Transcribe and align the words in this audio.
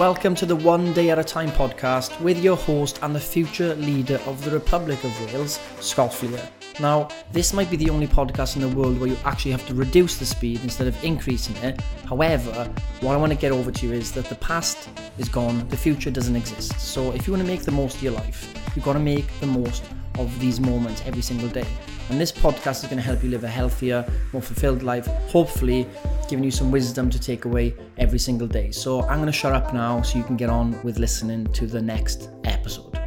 Welcome 0.00 0.34
to 0.36 0.46
the 0.46 0.56
One 0.56 0.94
Day 0.94 1.10
at 1.10 1.18
a 1.18 1.22
Time 1.22 1.50
podcast 1.50 2.18
with 2.22 2.42
your 2.42 2.56
host 2.56 2.98
and 3.02 3.14
the 3.14 3.20
future 3.20 3.74
leader 3.74 4.18
of 4.24 4.42
the 4.42 4.50
Republic 4.50 5.04
of 5.04 5.26
Wales, 5.26 5.60
Scott 5.80 6.14
Fleer. 6.14 6.40
Now, 6.80 7.08
this 7.32 7.52
might 7.52 7.70
be 7.70 7.76
the 7.76 7.90
only 7.90 8.06
podcast 8.06 8.56
in 8.56 8.62
the 8.62 8.74
world 8.74 8.98
where 8.98 9.10
you 9.10 9.18
actually 9.26 9.50
have 9.50 9.66
to 9.66 9.74
reduce 9.74 10.16
the 10.16 10.24
speed 10.24 10.62
instead 10.62 10.86
of 10.86 11.04
increasing 11.04 11.54
it. 11.56 11.82
However, 12.08 12.72
what 13.02 13.12
I 13.12 13.18
want 13.18 13.32
to 13.32 13.38
get 13.38 13.52
over 13.52 13.70
to 13.70 13.86
you 13.86 13.92
is 13.92 14.10
that 14.12 14.24
the 14.24 14.36
past 14.36 14.88
is 15.18 15.28
gone, 15.28 15.68
the 15.68 15.76
future 15.76 16.10
doesn't 16.10 16.34
exist. 16.34 16.80
So, 16.80 17.12
if 17.12 17.26
you 17.26 17.34
want 17.34 17.44
to 17.44 17.52
make 17.52 17.64
the 17.64 17.72
most 17.72 17.96
of 17.96 18.02
your 18.02 18.12
life, 18.12 18.54
you've 18.74 18.86
got 18.86 18.94
to 18.94 19.00
make 19.00 19.28
the 19.40 19.48
most 19.48 19.84
of 20.18 20.40
these 20.40 20.60
moments 20.60 21.02
every 21.04 21.20
single 21.20 21.50
day. 21.50 21.66
And 22.10 22.20
this 22.20 22.32
podcast 22.32 22.82
is 22.82 22.86
going 22.86 22.96
to 22.96 23.02
help 23.02 23.22
you 23.22 23.30
live 23.30 23.44
a 23.44 23.48
healthier, 23.48 24.04
more 24.32 24.42
fulfilled 24.42 24.82
life, 24.82 25.06
hopefully 25.28 25.86
giving 26.28 26.42
you 26.42 26.50
some 26.50 26.72
wisdom 26.72 27.08
to 27.08 27.20
take 27.20 27.44
away 27.44 27.72
every 27.98 28.18
single 28.18 28.48
day. 28.48 28.72
So 28.72 29.02
I'm 29.02 29.18
going 29.18 29.26
to 29.26 29.32
shut 29.32 29.52
up 29.52 29.72
now 29.72 30.02
so 30.02 30.18
you 30.18 30.24
can 30.24 30.36
get 30.36 30.50
on 30.50 30.82
with 30.82 30.98
listening 30.98 31.46
to 31.52 31.68
the 31.68 31.80
next 31.80 32.28
episode. 32.42 32.98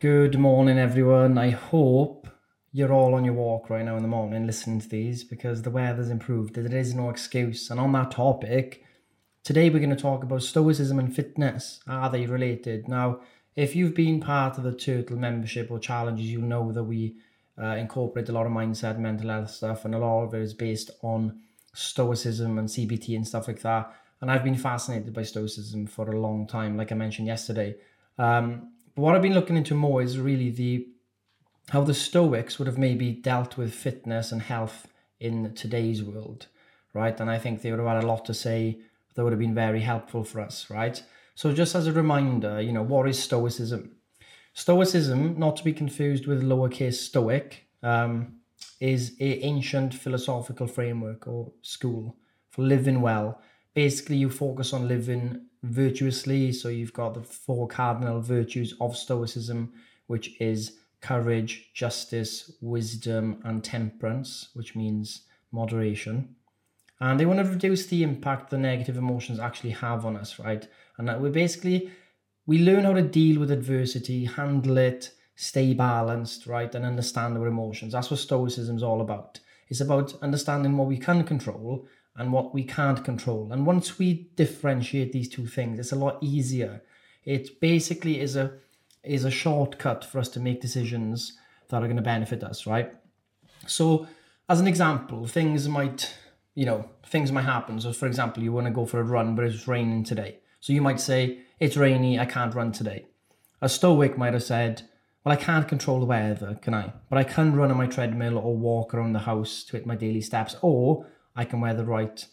Good 0.00 0.38
morning, 0.38 0.78
everyone. 0.78 1.36
I 1.36 1.50
hope 1.50 2.26
you're 2.72 2.94
all 2.94 3.14
on 3.14 3.26
your 3.26 3.34
walk 3.34 3.68
right 3.68 3.84
now 3.84 3.96
in 3.96 4.02
the 4.02 4.08
morning 4.08 4.46
listening 4.46 4.80
to 4.80 4.88
these 4.88 5.22
because 5.22 5.60
the 5.60 5.70
weather's 5.70 6.08
improved. 6.08 6.54
There 6.54 6.74
is 6.74 6.94
no 6.94 7.10
excuse. 7.10 7.68
And 7.68 7.78
on 7.78 7.92
that 7.92 8.12
topic, 8.12 8.82
today 9.42 9.68
we're 9.68 9.80
going 9.80 9.90
to 9.90 9.96
talk 9.96 10.22
about 10.22 10.42
stoicism 10.42 10.98
and 10.98 11.14
fitness. 11.14 11.80
Are 11.86 12.08
they 12.08 12.24
related? 12.24 12.88
Now, 12.88 13.20
if 13.54 13.76
you've 13.76 13.94
been 13.94 14.18
part 14.18 14.56
of 14.56 14.64
the 14.64 14.72
Turtle 14.72 15.18
membership 15.18 15.70
or 15.70 15.78
challenges, 15.78 16.32
you'll 16.32 16.40
know 16.40 16.72
that 16.72 16.84
we 16.84 17.16
uh, 17.60 17.76
incorporate 17.76 18.28
a 18.28 18.32
lot 18.32 18.46
of 18.46 18.52
mindset, 18.52 18.98
mental 18.98 19.30
health 19.30 19.50
stuff, 19.50 19.84
and 19.84 19.94
a 19.94 19.98
lot 19.98 20.24
of 20.24 20.34
it 20.34 20.42
is 20.42 20.54
based 20.54 20.90
on 21.02 21.40
stoicism 21.72 22.58
and 22.58 22.68
CBT 22.68 23.16
and 23.16 23.26
stuff 23.26 23.48
like 23.48 23.60
that. 23.62 23.92
And 24.20 24.30
I've 24.30 24.44
been 24.44 24.56
fascinated 24.56 25.12
by 25.12 25.22
stoicism 25.22 25.86
for 25.86 26.10
a 26.10 26.20
long 26.20 26.46
time, 26.46 26.76
like 26.76 26.92
I 26.92 26.94
mentioned 26.94 27.28
yesterday. 27.28 27.76
Um, 28.18 28.72
but 28.94 29.02
what 29.02 29.14
I've 29.14 29.22
been 29.22 29.34
looking 29.34 29.56
into 29.56 29.74
more 29.74 30.02
is 30.02 30.18
really 30.18 30.50
the 30.50 30.88
how 31.70 31.82
the 31.82 31.94
Stoics 31.94 32.58
would 32.58 32.66
have 32.66 32.78
maybe 32.78 33.10
dealt 33.10 33.56
with 33.56 33.74
fitness 33.74 34.32
and 34.32 34.42
health 34.42 34.86
in 35.18 35.54
today's 35.54 36.02
world, 36.02 36.46
right? 36.92 37.18
And 37.18 37.30
I 37.30 37.38
think 37.38 37.62
they 37.62 37.70
would 37.70 37.80
have 37.80 37.88
had 37.88 38.04
a 38.04 38.06
lot 38.06 38.26
to 38.26 38.34
say 38.34 38.78
that 39.14 39.24
would 39.24 39.32
have 39.32 39.40
been 39.40 39.54
very 39.54 39.80
helpful 39.80 40.24
for 40.24 40.40
us, 40.40 40.68
right? 40.68 41.02
So 41.34 41.52
just 41.52 41.74
as 41.74 41.86
a 41.86 41.92
reminder, 41.92 42.60
you 42.60 42.72
know, 42.72 42.82
what 42.82 43.08
is 43.08 43.22
Stoicism? 43.22 43.96
Stoicism, 44.54 45.38
not 45.38 45.56
to 45.56 45.64
be 45.64 45.72
confused 45.72 46.26
with 46.26 46.42
lowercase 46.42 46.94
Stoic, 46.94 47.66
um, 47.82 48.36
is 48.80 49.16
a 49.20 49.44
ancient 49.44 49.92
philosophical 49.92 50.68
framework 50.68 51.26
or 51.26 51.52
school 51.62 52.16
for 52.50 52.62
living 52.62 53.00
well. 53.00 53.40
Basically, 53.74 54.16
you 54.16 54.30
focus 54.30 54.72
on 54.72 54.86
living 54.86 55.46
virtuously. 55.64 56.52
So 56.52 56.68
you've 56.68 56.92
got 56.92 57.14
the 57.14 57.22
four 57.22 57.66
cardinal 57.66 58.20
virtues 58.20 58.74
of 58.80 58.96
Stoicism, 58.96 59.72
which 60.06 60.40
is 60.40 60.78
courage, 61.00 61.70
justice, 61.74 62.52
wisdom, 62.60 63.40
and 63.44 63.62
temperance, 63.64 64.50
which 64.54 64.76
means 64.76 65.22
moderation. 65.50 66.36
And 67.00 67.18
they 67.18 67.26
want 67.26 67.40
to 67.40 67.50
reduce 67.50 67.86
the 67.86 68.04
impact 68.04 68.50
the 68.50 68.58
negative 68.58 68.96
emotions 68.96 69.40
actually 69.40 69.70
have 69.70 70.06
on 70.06 70.16
us, 70.16 70.38
right? 70.38 70.66
And 70.96 71.08
that 71.08 71.20
we 71.20 71.28
basically 71.30 71.90
we 72.46 72.58
learn 72.58 72.84
how 72.84 72.92
to 72.92 73.02
deal 73.02 73.40
with 73.40 73.50
adversity, 73.50 74.24
handle 74.24 74.78
it, 74.78 75.10
stay 75.36 75.74
balanced, 75.74 76.46
right, 76.46 76.74
and 76.74 76.84
understand 76.84 77.36
our 77.36 77.46
emotions. 77.46 77.92
That's 77.92 78.10
what 78.10 78.20
Stoicism 78.20 78.76
is 78.76 78.82
all 78.82 79.00
about. 79.00 79.40
It's 79.68 79.80
about 79.80 80.14
understanding 80.22 80.76
what 80.76 80.88
we 80.88 80.98
can 80.98 81.24
control 81.24 81.86
and 82.16 82.32
what 82.32 82.54
we 82.54 82.62
can't 82.64 83.04
control. 83.04 83.50
And 83.50 83.66
once 83.66 83.98
we 83.98 84.30
differentiate 84.36 85.12
these 85.12 85.28
two 85.28 85.46
things, 85.46 85.78
it's 85.78 85.92
a 85.92 85.96
lot 85.96 86.18
easier. 86.22 86.82
It 87.24 87.60
basically 87.60 88.20
is 88.20 88.36
a 88.36 88.52
is 89.02 89.24
a 89.24 89.30
shortcut 89.30 90.02
for 90.04 90.18
us 90.18 90.28
to 90.30 90.40
make 90.40 90.60
decisions 90.60 91.36
that 91.68 91.82
are 91.82 91.86
going 91.86 91.96
to 91.96 92.02
benefit 92.02 92.42
us, 92.42 92.66
right? 92.66 92.92
So, 93.66 94.06
as 94.48 94.60
an 94.60 94.66
example, 94.66 95.26
things 95.26 95.68
might, 95.68 96.14
you 96.54 96.64
know, 96.64 96.88
things 97.06 97.30
might 97.30 97.44
happen. 97.44 97.80
So, 97.80 97.92
for 97.92 98.06
example, 98.06 98.42
you 98.42 98.52
want 98.52 98.66
to 98.66 98.72
go 98.72 98.86
for 98.86 99.00
a 99.00 99.04
run, 99.04 99.34
but 99.34 99.44
it's 99.44 99.68
raining 99.68 100.04
today. 100.04 100.38
So 100.60 100.72
you 100.72 100.80
might 100.80 101.00
say, 101.00 101.40
it's 101.60 101.76
rainy, 101.76 102.18
I 102.18 102.26
can't 102.26 102.54
run 102.54 102.72
today. 102.72 103.06
A 103.60 103.68
Stoic 103.68 104.18
might 104.18 104.32
have 104.32 104.42
said, 104.42 104.82
Well, 105.24 105.32
I 105.32 105.36
can't 105.36 105.68
control 105.68 106.00
the 106.00 106.06
weather, 106.06 106.58
can 106.60 106.74
I? 106.74 106.92
But 107.08 107.18
I 107.18 107.24
can 107.24 107.54
run 107.54 107.70
on 107.70 107.76
my 107.76 107.86
treadmill 107.86 108.38
or 108.38 108.56
walk 108.56 108.92
around 108.92 109.12
the 109.12 109.20
house 109.20 109.64
to 109.64 109.72
hit 109.72 109.86
my 109.86 109.96
daily 109.96 110.20
steps, 110.20 110.56
or 110.60 111.06
I 111.36 111.44
can 111.44 111.60
wear 111.60 111.74
the 111.74 111.84
right 111.84 112.26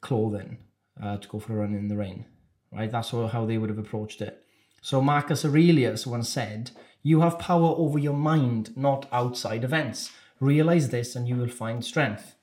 clothing 0.00 0.58
uh, 1.02 1.16
to 1.16 1.28
go 1.28 1.38
for 1.38 1.54
a 1.54 1.56
run 1.56 1.74
in 1.74 1.88
the 1.88 1.96
rain. 1.96 2.26
Right? 2.72 2.90
That's 2.90 3.10
how 3.10 3.46
they 3.46 3.58
would 3.58 3.70
have 3.70 3.78
approached 3.78 4.20
it. 4.20 4.44
So 4.80 5.00
Marcus 5.00 5.44
Aurelius 5.44 6.06
once 6.06 6.28
said, 6.28 6.70
You 7.02 7.20
have 7.20 7.38
power 7.38 7.74
over 7.76 7.98
your 7.98 8.16
mind, 8.16 8.76
not 8.76 9.08
outside 9.10 9.64
events. 9.64 10.12
Realize 10.40 10.90
this 10.90 11.16
and 11.16 11.26
you 11.26 11.36
will 11.36 11.48
find 11.48 11.84
strength. 11.84 12.34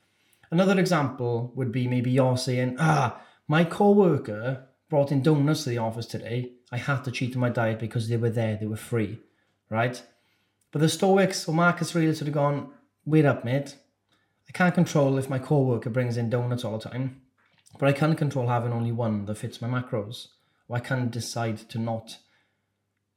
Another 0.52 0.80
example 0.80 1.52
would 1.56 1.72
be 1.72 1.88
maybe 1.88 2.12
you're 2.12 2.38
saying, 2.38 2.76
Ah, 2.80 3.22
my 3.48 3.64
co 3.64 3.92
worker 3.92 4.68
brought 4.90 5.12
in 5.12 5.22
donuts 5.22 5.64
to 5.64 5.70
the 5.70 5.78
office 5.78 6.06
today. 6.06 6.52
I 6.72 6.78
had 6.78 7.04
to 7.04 7.12
cheat 7.12 7.36
on 7.36 7.42
my 7.42 7.50
diet 7.50 7.80
because 7.80 8.08
they 8.08 8.18
were 8.18 8.30
there, 8.30 8.58
they 8.58 8.68
were 8.68 8.76
free, 8.76 9.20
right? 9.70 10.02
But 10.72 10.82
the 10.82 10.90
Stoics 10.90 11.48
or 11.48 11.54
Marcus 11.54 11.96
Aurelius 11.96 12.20
would 12.20 12.28
have 12.28 12.34
gone, 12.34 12.72
wait 13.06 13.26
up, 13.26 13.46
mate. 13.46 13.78
I 14.48 14.52
can't 14.52 14.76
control 14.76 15.18
if 15.18 15.30
my 15.30 15.40
co-worker 15.40 15.90
brings 15.90 16.18
in 16.18 16.30
donuts 16.30 16.64
all 16.64 16.78
the 16.78 16.90
time, 16.90 17.22
but 17.80 17.88
I 17.88 17.94
can 17.94 18.16
control 18.16 18.48
having 18.48 18.74
only 18.74 18.92
one 18.92 19.26
that 19.26 19.38
fits 19.38 19.62
my 19.62 19.68
macros. 19.68 20.28
Or 20.68 20.78
I 20.78 20.80
can 20.80 21.10
decide 21.10 21.58
to 21.70 21.80
not, 21.80 22.18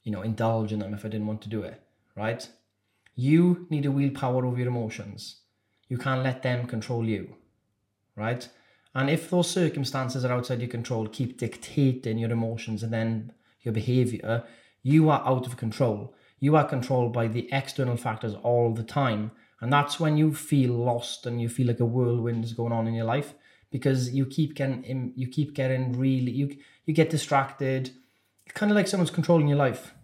you 0.04 0.12
know, 0.12 0.22
indulge 0.22 0.72
in 0.72 0.78
them 0.80 0.94
if 0.94 1.04
I 1.04 1.08
didn't 1.08 1.26
want 1.26 1.42
to 1.42 1.48
do 1.48 1.62
it, 1.62 1.82
right? 2.16 2.48
You 3.14 3.66
need 3.70 3.86
a 3.86 3.90
willpower 3.90 4.46
over 4.46 4.58
your 4.58 4.68
emotions. 4.68 5.40
You 5.88 5.98
can't 5.98 6.22
let 6.22 6.42
them 6.42 6.66
control 6.66 7.04
you, 7.04 7.34
right? 8.14 8.48
And 8.94 9.10
if 9.10 9.30
those 9.30 9.50
circumstances 9.50 10.24
are 10.24 10.32
outside 10.32 10.60
your 10.60 10.68
control, 10.68 11.06
keep 11.06 11.38
dictating 11.38 12.18
your 12.18 12.30
emotions 12.30 12.82
and 12.82 12.92
then 12.92 13.32
your 13.60 13.72
behavior, 13.72 14.44
you 14.82 15.10
are 15.10 15.22
out 15.26 15.46
of 15.46 15.56
control. 15.56 16.14
You 16.40 16.56
are 16.56 16.64
controlled 16.64 17.12
by 17.12 17.28
the 17.28 17.48
external 17.52 17.96
factors 17.96 18.34
all 18.42 18.72
the 18.72 18.82
time. 18.82 19.32
And 19.60 19.72
that's 19.72 19.98
when 19.98 20.16
you 20.16 20.34
feel 20.34 20.72
lost 20.72 21.26
and 21.26 21.40
you 21.40 21.48
feel 21.48 21.66
like 21.66 21.80
a 21.80 21.84
whirlwind 21.84 22.44
is 22.44 22.52
going 22.52 22.72
on 22.72 22.86
in 22.86 22.94
your 22.94 23.04
life 23.04 23.34
because 23.70 24.14
you 24.14 24.24
keep 24.24 24.54
getting 24.54 25.12
you 25.14 25.28
keep 25.28 25.52
getting 25.52 25.92
really 25.98 26.30
you 26.30 26.56
you 26.86 26.94
get 26.94 27.10
distracted. 27.10 27.90
It's 28.46 28.54
kind 28.54 28.70
of 28.70 28.76
like 28.76 28.88
someone's 28.88 29.10
controlling 29.10 29.48
your 29.48 29.58
life. 29.58 29.94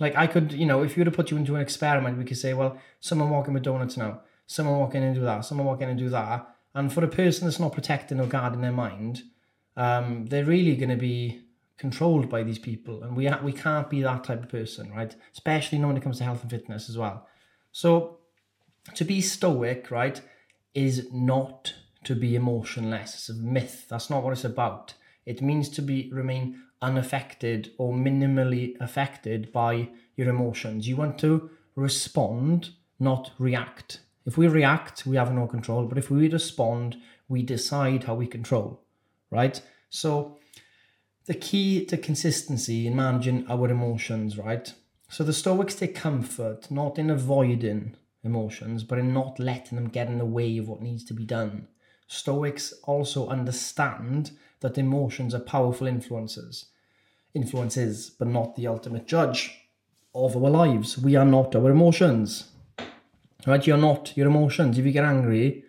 Like 0.00 0.16
I 0.16 0.26
could, 0.26 0.52
you 0.52 0.66
know, 0.66 0.82
if 0.82 0.96
you 0.96 1.00
were 1.00 1.10
to 1.10 1.16
put 1.16 1.30
you 1.30 1.36
into 1.36 1.54
an 1.54 1.62
experiment, 1.62 2.18
we 2.18 2.24
could 2.24 2.36
say, 2.36 2.52
well, 2.52 2.78
someone 3.00 3.30
walking 3.30 3.54
with 3.54 3.62
donuts 3.62 3.96
now, 3.96 4.20
someone 4.46 4.78
walking 4.78 5.02
in 5.02 5.08
and 5.08 5.16
do 5.16 5.22
that, 5.22 5.44
someone 5.44 5.66
walking 5.66 5.84
in 5.84 5.90
and 5.90 5.98
do 5.98 6.08
that 6.10 6.53
and 6.74 6.92
for 6.92 7.04
a 7.04 7.08
person 7.08 7.46
that's 7.46 7.60
not 7.60 7.72
protecting 7.72 8.20
or 8.20 8.26
guarding 8.26 8.60
their 8.60 8.72
mind, 8.72 9.22
um, 9.76 10.26
they're 10.26 10.44
really 10.44 10.76
going 10.76 10.90
to 10.90 10.96
be 10.96 11.42
controlled 11.76 12.28
by 12.28 12.42
these 12.42 12.58
people. 12.58 13.02
And 13.02 13.16
we, 13.16 13.26
ha- 13.26 13.40
we 13.42 13.52
can't 13.52 13.90
be 13.90 14.02
that 14.02 14.24
type 14.24 14.42
of 14.42 14.48
person, 14.48 14.92
right? 14.92 15.14
Especially 15.32 15.78
when 15.78 15.96
it 15.96 16.02
comes 16.02 16.18
to 16.18 16.24
health 16.24 16.42
and 16.42 16.50
fitness 16.50 16.88
as 16.88 16.96
well. 16.96 17.26
So 17.72 18.18
to 18.94 19.04
be 19.04 19.20
stoic, 19.20 19.90
right, 19.90 20.20
is 20.74 21.08
not 21.12 21.74
to 22.04 22.14
be 22.14 22.36
emotionless. 22.36 23.14
It's 23.14 23.28
a 23.28 23.34
myth. 23.34 23.86
That's 23.88 24.10
not 24.10 24.22
what 24.22 24.32
it's 24.32 24.44
about. 24.44 24.94
It 25.26 25.40
means 25.40 25.68
to 25.70 25.82
be 25.82 26.10
remain 26.12 26.62
unaffected 26.82 27.72
or 27.78 27.94
minimally 27.94 28.76
affected 28.80 29.52
by 29.52 29.88
your 30.16 30.28
emotions. 30.28 30.86
You 30.86 30.96
want 30.96 31.18
to 31.20 31.50
respond, 31.76 32.70
not 33.00 33.32
react. 33.38 34.00
If 34.26 34.38
we 34.38 34.48
react, 34.48 35.06
we 35.06 35.16
have 35.16 35.32
no 35.32 35.46
control. 35.46 35.86
But 35.86 35.98
if 35.98 36.10
we 36.10 36.28
respond, 36.28 36.96
we 37.28 37.42
decide 37.42 38.04
how 38.04 38.14
we 38.14 38.26
control, 38.26 38.82
right? 39.30 39.60
So 39.90 40.38
the 41.26 41.34
key 41.34 41.84
to 41.86 41.96
consistency 41.96 42.86
in 42.86 42.96
managing 42.96 43.46
our 43.48 43.68
emotions, 43.68 44.38
right? 44.38 44.72
So 45.08 45.24
the 45.24 45.32
Stoics 45.32 45.74
take 45.74 45.94
comfort 45.94 46.70
not 46.70 46.98
in 46.98 47.10
avoiding 47.10 47.96
emotions, 48.22 48.82
but 48.82 48.98
in 48.98 49.12
not 49.12 49.38
letting 49.38 49.76
them 49.76 49.88
get 49.88 50.08
in 50.08 50.18
the 50.18 50.24
way 50.24 50.56
of 50.58 50.68
what 50.68 50.80
needs 50.80 51.04
to 51.04 51.14
be 51.14 51.24
done. 51.24 51.68
Stoics 52.06 52.72
also 52.84 53.28
understand 53.28 54.32
that 54.60 54.78
emotions 54.78 55.34
are 55.34 55.40
powerful 55.40 55.86
influences, 55.86 56.66
influences, 57.34 58.10
but 58.10 58.28
not 58.28 58.56
the 58.56 58.66
ultimate 58.66 59.06
judge 59.06 59.68
of 60.14 60.36
our 60.36 60.50
lives. 60.50 60.96
We 60.96 61.16
are 61.16 61.24
not 61.24 61.54
our 61.54 61.70
emotions 61.70 62.53
right? 63.46 63.66
You're 63.66 63.76
not 63.76 64.16
your 64.16 64.26
emotions. 64.26 64.78
If 64.78 64.84
you 64.84 64.92
get 64.92 65.04
angry, 65.04 65.64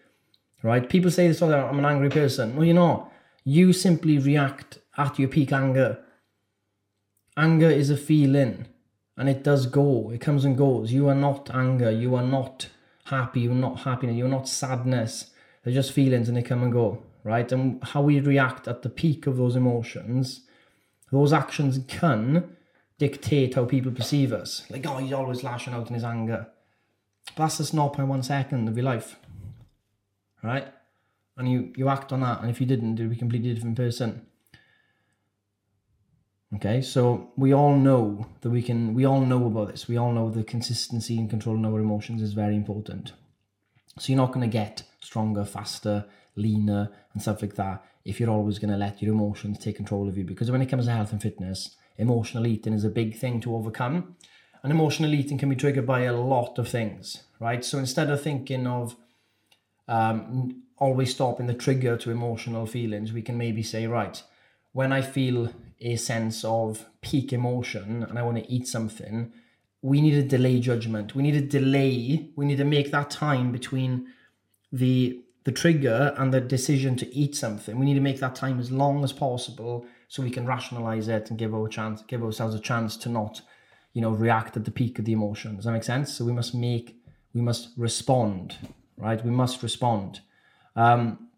right? 0.63 0.89
People 0.89 1.11
say 1.11 1.27
this 1.27 1.41
all 1.41 1.49
the 1.49 1.57
I'm 1.57 1.79
an 1.79 1.85
angry 1.85 2.09
person. 2.09 2.55
No, 2.55 2.61
you're 2.61 2.75
not. 2.75 3.11
You 3.43 3.73
simply 3.73 4.17
react 4.17 4.79
at 4.97 5.19
your 5.19 5.29
peak 5.29 5.51
anger. 5.51 5.99
Anger 7.37 7.69
is 7.69 7.89
a 7.89 7.97
feeling 7.97 8.67
and 9.17 9.29
it 9.29 9.43
does 9.43 9.65
go. 9.67 10.09
It 10.11 10.21
comes 10.21 10.45
and 10.45 10.57
goes. 10.57 10.91
You 10.91 11.09
are 11.09 11.15
not 11.15 11.53
anger. 11.53 11.91
You 11.91 12.15
are 12.15 12.23
not 12.23 12.69
happy. 13.05 13.41
You're 13.41 13.53
not 13.53 13.81
happiness. 13.81 14.15
You're 14.15 14.27
not 14.27 14.47
sadness. 14.47 15.31
They're 15.63 15.73
just 15.73 15.91
feelings 15.91 16.27
and 16.27 16.37
they 16.37 16.41
come 16.43 16.63
and 16.63 16.71
go, 16.71 17.03
right? 17.23 17.51
And 17.51 17.83
how 17.83 18.01
we 18.01 18.19
react 18.19 18.67
at 18.67 18.81
the 18.81 18.89
peak 18.89 19.27
of 19.27 19.37
those 19.37 19.55
emotions 19.55 20.45
those 21.11 21.33
actions 21.33 21.79
can 21.87 22.55
dictate 22.97 23.55
how 23.55 23.65
people 23.65 23.91
perceive 23.91 24.33
us. 24.33 24.65
Like, 24.69 24.85
oh, 24.85 24.97
he's 24.97 25.13
always 25.13 25.43
lashing 25.43 25.73
out 25.73 25.87
in 25.87 25.93
his 25.93 26.03
anger. 26.03 26.47
That's 27.35 27.57
just 27.57 27.75
0.1 27.75 28.23
second 28.23 28.67
of 28.69 28.77
your 28.77 28.85
life. 28.85 29.17
Right? 30.43 30.67
And 31.37 31.51
you, 31.51 31.73
you 31.75 31.89
act 31.89 32.13
on 32.13 32.21
that, 32.21 32.41
and 32.41 32.49
if 32.49 32.61
you 32.61 32.67
didn't, 32.67 32.97
you'd 32.97 33.09
be 33.09 33.15
a 33.15 33.19
completely 33.19 33.53
different 33.53 33.75
person. 33.75 34.25
Okay, 36.55 36.81
so 36.81 37.31
we 37.35 37.53
all 37.53 37.75
know 37.75 38.27
that 38.41 38.49
we 38.49 38.61
can, 38.61 38.93
we 38.93 39.03
all 39.03 39.19
know 39.21 39.45
about 39.47 39.71
this. 39.71 39.87
We 39.87 39.97
all 39.97 40.13
know 40.13 40.29
the 40.29 40.43
consistency 40.43 41.17
and 41.17 41.29
controlling 41.29 41.65
our 41.65 41.79
emotions 41.79 42.21
is 42.21 42.33
very 42.33 42.55
important. 42.55 43.11
So 43.99 44.11
you're 44.11 44.17
not 44.17 44.31
going 44.31 44.49
to 44.49 44.53
get 44.53 44.83
stronger, 45.01 45.43
faster, 45.43 46.05
leaner, 46.35 46.91
and 47.13 47.21
stuff 47.21 47.41
like 47.41 47.55
that 47.55 47.83
if 48.05 48.19
you're 48.19 48.29
always 48.29 48.59
going 48.59 48.71
to 48.71 48.77
let 48.77 49.01
your 49.01 49.13
emotions 49.13 49.57
take 49.57 49.75
control 49.75 50.07
of 50.07 50.17
you. 50.17 50.23
Because 50.23 50.51
when 50.51 50.61
it 50.61 50.67
comes 50.67 50.85
to 50.85 50.91
health 50.91 51.11
and 51.11 51.21
fitness, 51.21 51.75
emotional 51.97 52.45
eating 52.47 52.73
is 52.73 52.85
a 52.85 52.89
big 52.89 53.17
thing 53.17 53.41
to 53.41 53.55
overcome. 53.55 54.15
And 54.65 54.71
emotional 54.71 55.13
eating 55.13 55.37
can 55.37 55.49
be 55.49 55.55
triggered 55.55 55.85
by 55.85 56.01
a 56.01 56.19
lot 56.19 56.57
of 56.57 56.67
things, 56.67 57.21
right? 57.39 57.63
So 57.63 57.77
instead 57.77 58.09
of 58.09 58.19
thinking 58.19 58.65
of 58.65 58.95
um, 59.87 60.63
always 60.79 61.13
stopping 61.13 61.45
the 61.45 61.53
trigger 61.53 61.95
to 61.97 62.09
emotional 62.09 62.65
feelings, 62.65 63.13
we 63.13 63.21
can 63.21 63.37
maybe 63.37 63.61
say, 63.61 63.85
right, 63.85 64.23
when 64.71 64.91
I 64.91 65.03
feel 65.03 65.53
a 65.81 65.97
sense 65.97 66.43
of 66.43 66.87
peak 67.01 67.31
emotion 67.31 68.07
and 68.09 68.17
I 68.17 68.23
want 68.23 68.37
to 68.37 68.51
eat 68.51 68.67
something, 68.67 69.31
we 69.83 70.01
need 70.01 70.15
a 70.15 70.23
delay 70.23 70.59
judgment. 70.59 71.13
We 71.13 71.21
need 71.21 71.35
a 71.35 71.41
delay. 71.41 72.31
We 72.35 72.45
need 72.47 72.57
to 72.57 72.65
make 72.65 72.89
that 72.89 73.11
time 73.11 73.51
between 73.51 74.07
the 74.71 75.21
the 75.43 75.51
trigger 75.51 76.15
and 76.17 76.33
the 76.33 76.41
decision 76.41 76.95
to 76.95 77.15
eat 77.15 77.35
something. 77.35 77.77
We 77.77 77.85
need 77.85 77.93
to 77.93 78.01
make 78.01 78.19
that 78.19 78.33
time 78.33 78.59
as 78.59 78.71
long 78.71 79.03
as 79.03 79.13
possible 79.13 79.85
so 80.07 80.23
we 80.23 80.31
can 80.31 80.47
rationalize 80.47 81.07
it 81.07 81.29
and 81.29 81.37
give 81.37 81.53
our 81.53 81.67
chance, 81.67 82.01
give 82.07 82.23
ourselves 82.23 82.55
a 82.55 82.59
chance 82.59 82.97
to 82.97 83.09
not, 83.09 83.43
you 83.95 84.01
know, 84.01 84.11
react 84.11 84.57
at 84.57 84.65
the 84.65 84.71
peak 84.71 84.99
of 84.99 85.05
the 85.05 85.13
emotion. 85.13 85.55
Does 85.55 85.63
that 85.63 85.71
make 85.71 85.85
sense? 85.85 86.13
So 86.13 86.25
we 86.25 86.33
must 86.33 86.53
make, 86.53 86.97
we 87.33 87.39
must 87.39 87.69
respond, 87.77 88.57
right? 88.97 89.23
We 89.23 89.31
must 89.31 89.63
respond. 89.63 90.19
Um, 90.75 91.29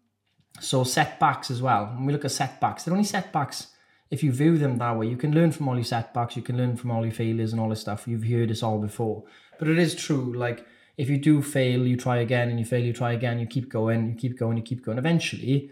so 0.60 0.82
setbacks 0.82 1.52
as 1.52 1.62
well. 1.62 1.86
When 1.86 2.04
we 2.04 2.12
look 2.12 2.24
at 2.24 2.32
setbacks, 2.32 2.82
they're 2.82 2.92
only 2.92 3.04
setbacks 3.04 3.68
if 4.10 4.24
you 4.24 4.32
view 4.32 4.58
them 4.58 4.76
that 4.78 4.96
way. 4.98 5.06
You 5.06 5.16
can 5.16 5.32
learn 5.32 5.52
from 5.52 5.68
all 5.68 5.76
your 5.76 5.84
setbacks, 5.84 6.34
you 6.34 6.42
can 6.42 6.56
learn 6.56 6.76
from 6.76 6.90
all 6.90 7.04
your 7.04 7.14
failures 7.14 7.52
and 7.52 7.60
all 7.60 7.68
this 7.68 7.80
stuff. 7.80 8.08
You've 8.08 8.24
heard 8.24 8.50
this 8.50 8.64
all 8.64 8.80
before. 8.80 9.22
But 9.60 9.68
it 9.68 9.78
is 9.78 9.94
true, 9.94 10.34
like 10.34 10.66
if 10.96 11.08
you 11.08 11.16
do 11.16 11.42
fail, 11.42 11.86
you 11.86 11.96
try 11.96 12.16
again, 12.16 12.48
and 12.48 12.58
you 12.58 12.64
fail, 12.64 12.84
you 12.84 12.92
try 12.92 13.12
again, 13.12 13.38
you 13.38 13.46
keep 13.46 13.68
going, 13.68 14.08
you 14.08 14.14
keep 14.16 14.36
going, 14.36 14.56
you 14.56 14.64
keep 14.64 14.84
going. 14.84 14.98
Eventually, 14.98 15.70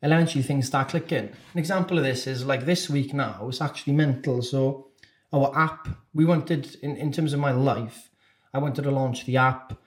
eventually 0.00 0.42
things 0.42 0.66
start 0.66 0.88
clicking. 0.88 1.28
An 1.52 1.58
example 1.58 1.98
of 1.98 2.04
this 2.04 2.26
is 2.26 2.46
like 2.46 2.64
this 2.64 2.88
week 2.88 3.12
now, 3.12 3.46
it's 3.50 3.60
actually 3.60 3.92
mental. 3.92 4.40
So 4.40 4.86
our 5.32 5.56
app, 5.56 5.88
we 6.12 6.24
wanted 6.24 6.76
in, 6.82 6.96
in 6.96 7.12
terms 7.12 7.32
of 7.32 7.40
my 7.40 7.52
life, 7.52 8.10
I 8.54 8.58
wanted 8.58 8.82
to 8.82 8.90
launch 8.90 9.24
the 9.24 9.38
app 9.38 9.78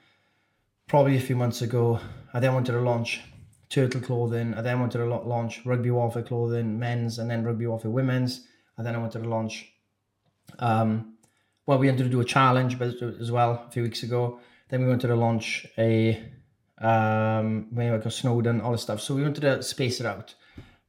probably 0.86 1.16
a 1.16 1.20
few 1.20 1.36
months 1.36 1.62
ago. 1.62 2.00
I 2.34 2.40
then 2.40 2.54
wanted 2.54 2.72
to 2.72 2.80
launch 2.80 3.20
turtle 3.68 4.00
clothing. 4.00 4.54
I 4.54 4.62
then 4.62 4.80
wanted 4.80 4.98
to 4.98 5.04
launch 5.06 5.64
rugby 5.64 5.90
warfare 5.90 6.22
clothing, 6.22 6.78
men's, 6.78 7.18
and 7.18 7.30
then 7.30 7.44
rugby 7.44 7.66
warfare 7.66 7.90
women's. 7.90 8.46
And 8.76 8.86
then 8.86 8.94
I 8.94 8.98
wanted 8.98 9.22
to 9.22 9.28
launch, 9.28 9.72
um, 10.58 11.16
well, 11.66 11.78
we 11.78 11.88
wanted 11.88 12.04
to 12.04 12.10
do 12.10 12.20
a 12.20 12.24
challenge 12.24 12.78
but 12.78 12.94
as 13.20 13.30
well 13.30 13.64
a 13.66 13.70
few 13.70 13.82
weeks 13.82 14.02
ago. 14.02 14.40
Then 14.68 14.82
we 14.82 14.88
wanted 14.88 15.08
to 15.08 15.16
launch 15.16 15.66
a, 15.78 16.22
um, 16.78 17.68
maybe 17.70 17.92
like 17.92 18.04
a 18.04 18.10
Snowdon, 18.10 18.60
all 18.60 18.72
this 18.72 18.82
stuff. 18.82 19.00
So 19.00 19.14
we 19.14 19.22
wanted 19.22 19.42
to 19.42 19.62
space 19.62 20.00
it 20.00 20.06
out. 20.06 20.34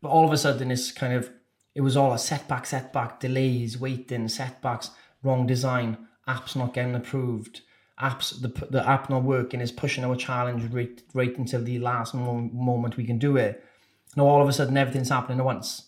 But 0.01 0.09
all 0.09 0.25
of 0.25 0.31
a 0.31 0.37
sudden, 0.37 0.71
it's 0.71 0.91
kind 0.91 1.13
of, 1.13 1.31
it 1.77 1.81
was 1.81 1.95
all 1.95 2.11
a 2.11 2.19
setback, 2.19 2.65
setback, 2.65 3.21
delays, 3.21 3.79
waiting, 3.79 4.27
setbacks, 4.27 4.91
wrong 5.23 5.47
design, 5.47 5.97
apps 6.27 6.55
not 6.55 6.73
getting 6.73 6.95
approved 6.95 7.61
apps 7.99 8.39
the, 8.41 8.67
the 8.67 8.87
app 8.87 9.09
not 9.09 9.23
working 9.23 9.59
is 9.59 9.71
pushing 9.71 10.03
our 10.03 10.15
challenge 10.15 10.71
right, 10.71 11.01
right 11.13 11.35
until 11.37 11.63
the 11.63 11.79
last 11.79 12.13
mo- 12.13 12.49
moment 12.53 12.97
we 12.97 13.03
can 13.03 13.17
do 13.17 13.37
it. 13.37 13.63
Now 14.15 14.27
all 14.27 14.41
of 14.41 14.47
a 14.47 14.53
sudden 14.53 14.77
everything's 14.77 15.09
happening 15.09 15.39
at 15.39 15.45
once 15.45 15.83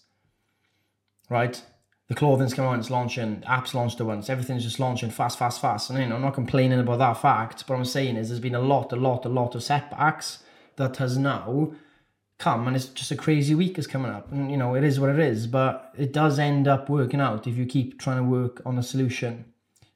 right? 1.29 1.61
The 2.07 2.15
clothing's 2.15 2.55
coming 2.55 2.71
on 2.71 2.79
it's 2.79 2.89
launching 2.89 3.41
apps 3.41 3.75
launched 3.75 3.99
at 4.01 4.07
once 4.07 4.29
everything's 4.29 4.63
just 4.63 4.79
launching 4.79 5.11
fast 5.11 5.37
fast 5.37 5.61
fast. 5.61 5.91
And 5.91 5.99
you 5.99 6.07
know, 6.07 6.15
i'm 6.15 6.23
not 6.23 6.33
complaining 6.33 6.79
about 6.79 6.97
that 6.97 7.21
fact 7.21 7.65
but 7.67 7.75
i'm 7.75 7.85
saying 7.85 8.15
is 8.15 8.29
there's 8.29 8.39
been 8.39 8.55
a 8.55 8.59
lot 8.59 8.91
a 8.91 8.95
lot 8.95 9.25
a 9.25 9.29
lot 9.29 9.53
of 9.53 9.61
setbacks 9.61 10.39
that 10.77 10.97
has 10.97 11.17
now 11.17 11.73
come 12.39 12.65
and 12.65 12.75
it's 12.75 12.87
just 12.87 13.11
a 13.11 13.15
crazy 13.15 13.53
week 13.53 13.77
is 13.77 13.85
coming 13.85 14.11
up 14.11 14.31
and 14.31 14.49
you 14.49 14.57
know 14.57 14.73
it 14.73 14.83
is 14.83 14.99
what 14.99 15.09
it 15.09 15.19
is 15.19 15.45
but 15.45 15.93
it 15.97 16.11
does 16.11 16.39
end 16.39 16.67
up 16.67 16.89
working 16.89 17.21
out 17.21 17.45
if 17.45 17.55
you 17.55 17.65
keep 17.65 17.99
trying 17.99 18.17
to 18.17 18.23
work 18.23 18.61
on 18.65 18.77
a 18.77 18.83
solution 18.83 19.45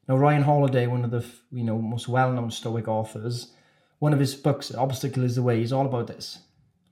now, 0.06 0.16
Ryan 0.16 0.42
Holiday, 0.42 0.86
one 0.86 1.04
of 1.04 1.10
the 1.10 1.24
you 1.50 1.64
know 1.64 1.78
most 1.78 2.08
well-known 2.08 2.50
Stoic 2.50 2.88
authors, 2.88 3.52
one 3.98 4.12
of 4.12 4.18
his 4.18 4.34
books, 4.34 4.74
"Obstacle 4.74 5.24
is 5.24 5.36
the 5.36 5.42
Way," 5.42 5.62
is 5.62 5.72
all 5.72 5.86
about 5.86 6.08
this. 6.08 6.40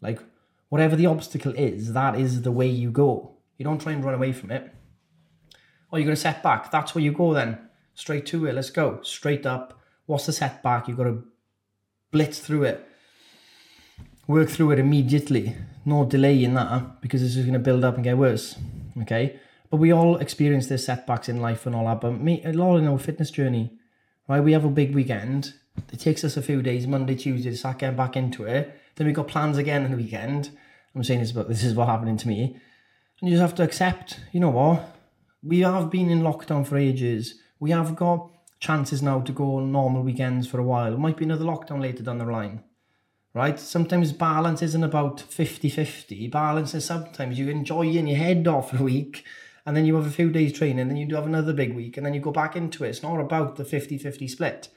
Like, 0.01 0.21
whatever 0.71 0.97
the 0.97 1.07
obstacle 1.07 1.53
is, 1.55 1.93
that 1.93 2.19
is 2.19 2.43
the 2.43 2.53
way 2.53 2.69
you 2.69 2.91
go. 2.91 3.37
You 3.59 3.65
don't 3.65 3.81
try 3.81 3.93
and 3.93 4.05
run 4.05 4.15
away 4.15 4.33
from 4.33 4.51
it. 4.51 4.71
Oh, 5.55 5.97
or 5.97 5.99
you're 5.99 6.07
going 6.07 6.17
to 6.17 6.21
set 6.21 6.43
back. 6.43 6.71
That's 6.71 6.95
where 6.95 7.05
you 7.05 7.13
go 7.13 7.35
then. 7.35 7.59
Straight 7.95 8.25
to 8.27 8.47
it. 8.47 8.55
Let's 8.55 8.71
go. 8.71 9.01
Straight 9.03 9.45
up. 9.45 9.79
What's 10.07 10.27
the 10.27 10.33
setback? 10.33 10.89
You've 10.89 10.97
got 10.97 11.05
to 11.05 11.23
blitz 12.11 12.39
through 12.39 12.65
it. 12.65 12.89
Work 14.27 14.49
through 14.49 14.73
it 14.73 14.79
immediately. 14.79 15.57
No 15.85 16.05
delay 16.05 16.45
in 16.45 16.55
that 16.55 17.01
because 17.01 17.21
this 17.21 17.37
is 17.37 17.45
going 17.45 17.55
to 17.55 17.59
build 17.59 17.85
up 17.85 17.97
and 17.97 18.05
get 18.05 18.17
worse. 18.17 18.57
Okay. 19.03 19.39
But 19.71 19.79
we 19.79 19.93
all 19.93 20.19
experience 20.19 20.67
this 20.67 20.87
setbacks 20.87 21.29
in 21.29 21.41
life 21.41 21.67
and 21.67 21.75
all 21.75 21.87
that. 21.87 22.01
But 22.01 22.21
me, 22.21 22.43
a 22.45 22.53
lot 22.53 22.77
in 22.77 22.87
our 22.87 22.99
fitness 22.99 23.31
journey, 23.31 23.73
right? 24.29 24.41
We 24.41 24.53
have 24.53 24.65
a 24.65 24.71
big 24.71 24.95
weekend. 24.95 25.55
It 25.93 25.99
takes 25.99 26.23
us 26.25 26.37
a 26.37 26.43
few 26.43 26.63
days, 26.63 26.87
Monday, 26.87 27.15
Tuesday, 27.15 27.51
to 27.51 27.57
start 27.57 27.79
getting 27.79 27.97
back 27.97 28.17
into 28.17 28.45
it. 28.45 28.79
Then 28.97 29.07
we 29.07 29.13
got 29.13 29.29
plans 29.29 29.57
again 29.57 29.85
in 29.85 29.91
the 29.91 29.97
weekend. 29.97 30.51
I'm 30.95 31.03
saying 31.03 31.21
this, 31.21 31.33
but 31.33 31.49
this 31.49 31.65
is 31.65 31.75
what 31.75 31.89
happening 31.89 32.19
to 32.19 32.29
me. 32.29 32.61
And 33.21 33.31
you 33.31 33.37
just 33.37 33.41
have 33.41 33.55
to 33.57 33.63
accept, 33.63 34.21
you 34.31 34.41
know 34.41 34.51
what? 34.51 34.95
We 35.43 35.61
have 35.61 35.91
been 35.91 36.11
in 36.11 36.21
lockdown 36.21 36.67
for 36.67 36.77
ages. 36.77 37.41
We 37.59 37.71
have 37.71 37.97
got 37.97 38.31
chances 38.61 39.03
now 39.03 39.21
to 39.21 39.33
go 39.33 39.57
on 39.57 39.73
normal 39.73 40.03
weekends 40.03 40.47
for 40.47 40.61
a 40.61 40.65
while. 40.65 40.93
It 40.93 40.99
might 40.99 41.17
be 41.17 41.25
another 41.25 41.45
lockdown 41.45 41.81
later 41.81 42.03
down 42.03 42.19
the 42.19 42.27
line. 42.27 42.63
Right? 43.35 43.59
Sometimes 43.59 44.13
balance 44.13 44.61
isn't 44.61 44.85
about 44.85 45.21
50 45.21 45.71
50. 45.71 46.29
Balance 46.29 46.75
is 46.75 46.85
sometimes 46.85 47.39
you 47.39 47.49
enjoy 47.49 47.87
in 47.87 48.07
your 48.07 48.19
head 48.19 48.47
off 48.47 48.71
for 48.71 48.77
a 48.77 48.83
week 48.83 49.25
and 49.65 49.77
then 49.77 49.85
you 49.85 49.95
have 49.97 50.07
a 50.07 50.11
few 50.11 50.31
days 50.31 50.53
training, 50.53 50.89
then 50.89 50.97
you 50.97 51.07
do 51.07 51.15
have 51.15 51.27
another 51.27 51.53
big 51.53 51.75
week, 51.75 51.97
and 51.97 52.05
then 52.05 52.15
you 52.15 52.21
go 52.21 52.33
back 52.33 52.57
into 52.57 52.85
it. 52.85 52.89
It's 52.89 53.03
not 53.03 53.21
about 53.21 53.57
the 53.57 53.65
50 53.65 53.99
50 53.99 54.29
split. 54.29 54.69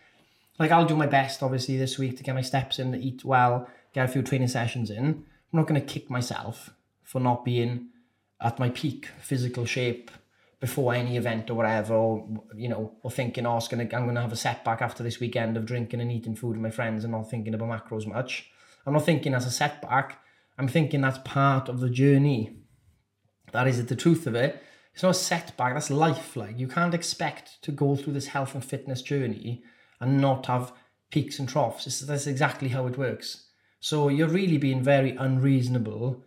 Like, 0.59 0.71
I'll 0.71 0.85
do 0.85 0.95
my 0.95 1.07
best, 1.07 1.43
obviously, 1.43 1.77
this 1.77 1.97
week 1.97 2.17
to 2.17 2.23
get 2.23 2.35
my 2.35 2.41
steps 2.41 2.79
in, 2.79 2.95
eat 2.95 3.25
well, 3.25 3.67
get 3.93 4.05
a 4.05 4.11
few 4.11 4.21
training 4.21 4.47
sessions 4.47 4.89
in. 4.89 5.05
I'm 5.05 5.25
not 5.51 5.67
going 5.67 5.81
to 5.81 5.85
kick 5.85 6.09
myself 6.09 6.69
for 7.03 7.19
not 7.19 7.43
being 7.43 7.87
at 8.39 8.59
my 8.59 8.69
peak 8.69 9.09
physical 9.21 9.65
shape 9.65 10.11
before 10.59 10.93
any 10.93 11.17
event 11.17 11.49
or 11.49 11.55
whatever, 11.55 11.93
or 11.93 12.27
you 12.55 12.69
know, 12.69 12.93
or 13.03 13.11
thinking, 13.11 13.45
oh, 13.45 13.59
gonna, 13.69 13.83
I'm 13.83 14.03
going 14.03 14.15
to 14.15 14.21
have 14.21 14.31
a 14.31 14.37
setback 14.37 14.81
after 14.81 15.03
this 15.03 15.19
weekend 15.19 15.57
of 15.57 15.65
drinking 15.65 16.01
and 16.01 16.11
eating 16.11 16.35
food 16.35 16.53
with 16.53 16.61
my 16.61 16.69
friends 16.69 17.03
and 17.03 17.11
not 17.11 17.29
thinking 17.29 17.53
about 17.53 17.69
macros 17.69 18.07
much. 18.07 18.49
I'm 18.85 18.93
not 18.93 19.05
thinking 19.05 19.33
as 19.33 19.45
a 19.45 19.51
setback. 19.51 20.19
I'm 20.57 20.67
thinking 20.67 21.01
that's 21.01 21.19
part 21.25 21.67
of 21.69 21.79
the 21.79 21.89
journey. 21.89 22.57
That 23.51 23.67
is 23.67 23.85
the 23.85 23.95
truth 23.95 24.27
of 24.27 24.35
it. 24.35 24.61
It's 24.93 25.03
not 25.03 25.11
a 25.11 25.13
setback, 25.13 25.73
that's 25.73 25.91
life. 25.91 26.35
Like 26.35 26.57
you 26.57 26.67
can't 26.67 26.93
expect 26.93 27.61
to 27.63 27.71
go 27.71 27.95
through 27.95 28.13
this 28.13 28.27
health 28.27 28.55
and 28.55 28.63
fitness 28.63 29.01
journey 29.01 29.63
and 29.99 30.21
not 30.21 30.45
have 30.45 30.71
peaks 31.11 31.37
and 31.37 31.49
troughs. 31.49 31.85
It's, 31.85 31.99
that's 31.99 32.27
exactly 32.27 32.69
how 32.69 32.87
it 32.87 32.97
works. 32.97 33.49
So 33.81 34.07
you're 34.07 34.29
really 34.29 34.57
being 34.57 34.81
very 34.81 35.11
unreasonable 35.11 36.23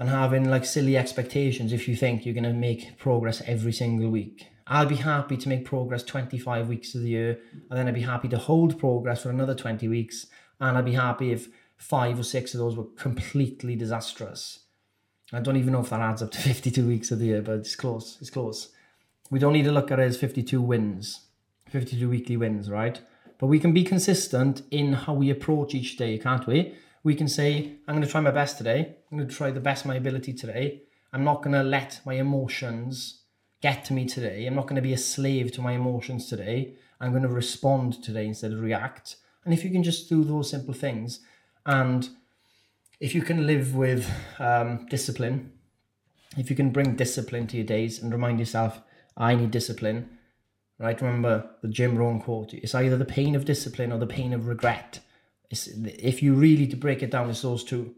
and 0.00 0.08
having 0.08 0.48
like 0.48 0.64
silly 0.64 0.96
expectations 0.96 1.74
if 1.74 1.86
you 1.86 1.94
think 1.94 2.24
you're 2.24 2.34
going 2.34 2.42
to 2.42 2.54
make 2.54 2.96
progress 2.96 3.42
every 3.46 3.72
single 3.72 4.08
week. 4.08 4.46
I'll 4.66 4.86
be 4.86 4.96
happy 4.96 5.36
to 5.36 5.48
make 5.48 5.66
progress 5.66 6.02
25 6.02 6.68
weeks 6.68 6.94
of 6.94 7.02
the 7.02 7.10
year, 7.10 7.38
and 7.68 7.78
then 7.78 7.86
I'd 7.86 7.94
be 7.94 8.00
happy 8.00 8.28
to 8.28 8.38
hold 8.38 8.78
progress 8.78 9.22
for 9.22 9.28
another 9.28 9.54
20 9.54 9.86
weeks, 9.88 10.26
and 10.58 10.78
I'd 10.78 10.86
be 10.86 10.94
happy 10.94 11.32
if 11.32 11.48
five 11.76 12.18
or 12.18 12.22
six 12.22 12.54
of 12.54 12.60
those 12.60 12.76
were 12.76 12.86
completely 12.96 13.76
disastrous. 13.76 14.60
I 15.34 15.40
don't 15.40 15.58
even 15.58 15.74
know 15.74 15.80
if 15.80 15.90
that 15.90 16.00
adds 16.00 16.22
up 16.22 16.30
to 16.30 16.38
52 16.40 16.86
weeks 16.86 17.10
of 17.10 17.18
the 17.18 17.26
year, 17.26 17.42
but 17.42 17.58
it's 17.58 17.76
close. 17.76 18.16
It's 18.22 18.30
close. 18.30 18.70
We 19.30 19.38
don't 19.38 19.52
need 19.52 19.66
to 19.66 19.72
look 19.72 19.90
at 19.90 20.00
it 20.00 20.04
as 20.04 20.16
52 20.16 20.62
wins, 20.62 21.26
52 21.68 22.08
weekly 22.08 22.38
wins, 22.38 22.70
right? 22.70 22.98
But 23.38 23.48
we 23.48 23.58
can 23.58 23.74
be 23.74 23.84
consistent 23.84 24.62
in 24.70 24.94
how 24.94 25.12
we 25.12 25.28
approach 25.28 25.74
each 25.74 25.98
day, 25.98 26.16
can't 26.16 26.46
we? 26.46 26.74
We 27.02 27.14
can 27.14 27.28
say, 27.28 27.76
I'm 27.86 27.94
going 27.94 28.06
to 28.06 28.10
try 28.10 28.20
my 28.20 28.30
best 28.30 28.58
today. 28.58 28.96
I'm 29.10 29.18
going 29.18 29.28
to 29.28 29.34
try 29.34 29.50
the 29.50 29.60
best 29.60 29.84
of 29.84 29.88
my 29.88 29.96
ability 29.96 30.32
today. 30.34 30.82
I'm 31.12 31.24
not 31.24 31.42
going 31.42 31.54
to 31.54 31.62
let 31.62 32.00
my 32.04 32.14
emotions 32.14 33.22
get 33.62 33.84
to 33.86 33.92
me 33.92 34.06
today. 34.06 34.46
I'm 34.46 34.54
not 34.54 34.66
going 34.66 34.76
to 34.76 34.82
be 34.82 34.92
a 34.92 34.98
slave 34.98 35.52
to 35.52 35.62
my 35.62 35.72
emotions 35.72 36.28
today. 36.28 36.74
I'm 37.00 37.10
going 37.10 37.22
to 37.22 37.28
respond 37.28 38.02
today 38.02 38.26
instead 38.26 38.52
of 38.52 38.60
react. 38.60 39.16
And 39.44 39.54
if 39.54 39.64
you 39.64 39.70
can 39.70 39.82
just 39.82 40.08
do 40.08 40.24
those 40.24 40.50
simple 40.50 40.74
things 40.74 41.20
and 41.64 42.08
if 43.00 43.14
you 43.14 43.22
can 43.22 43.46
live 43.46 43.74
with 43.74 44.10
um, 44.38 44.86
discipline 44.86 45.52
if 46.36 46.48
you 46.48 46.56
can 46.56 46.70
bring 46.70 46.94
discipline 46.94 47.46
to 47.48 47.56
your 47.56 47.66
days 47.66 48.00
and 48.00 48.12
remind 48.12 48.38
yourself, 48.38 48.80
I 49.16 49.34
need 49.34 49.50
discipline, 49.50 50.10
right? 50.78 51.00
Remember 51.00 51.50
the 51.62 51.68
Jim 51.68 51.96
Rohn 51.96 52.20
quote: 52.20 52.54
"It's 52.54 52.74
either 52.74 52.96
the 52.96 53.04
pain 53.04 53.34
of 53.34 53.44
discipline 53.44 53.92
or 53.92 53.98
the 53.98 54.06
pain 54.06 54.32
of 54.32 54.46
regret." 54.46 55.00
It's, 55.50 55.66
if 55.66 56.22
you 56.22 56.34
really 56.34 56.66
to 56.68 56.76
break 56.76 57.02
it 57.02 57.10
down, 57.10 57.28
it's 57.28 57.42
those 57.42 57.64
two. 57.64 57.94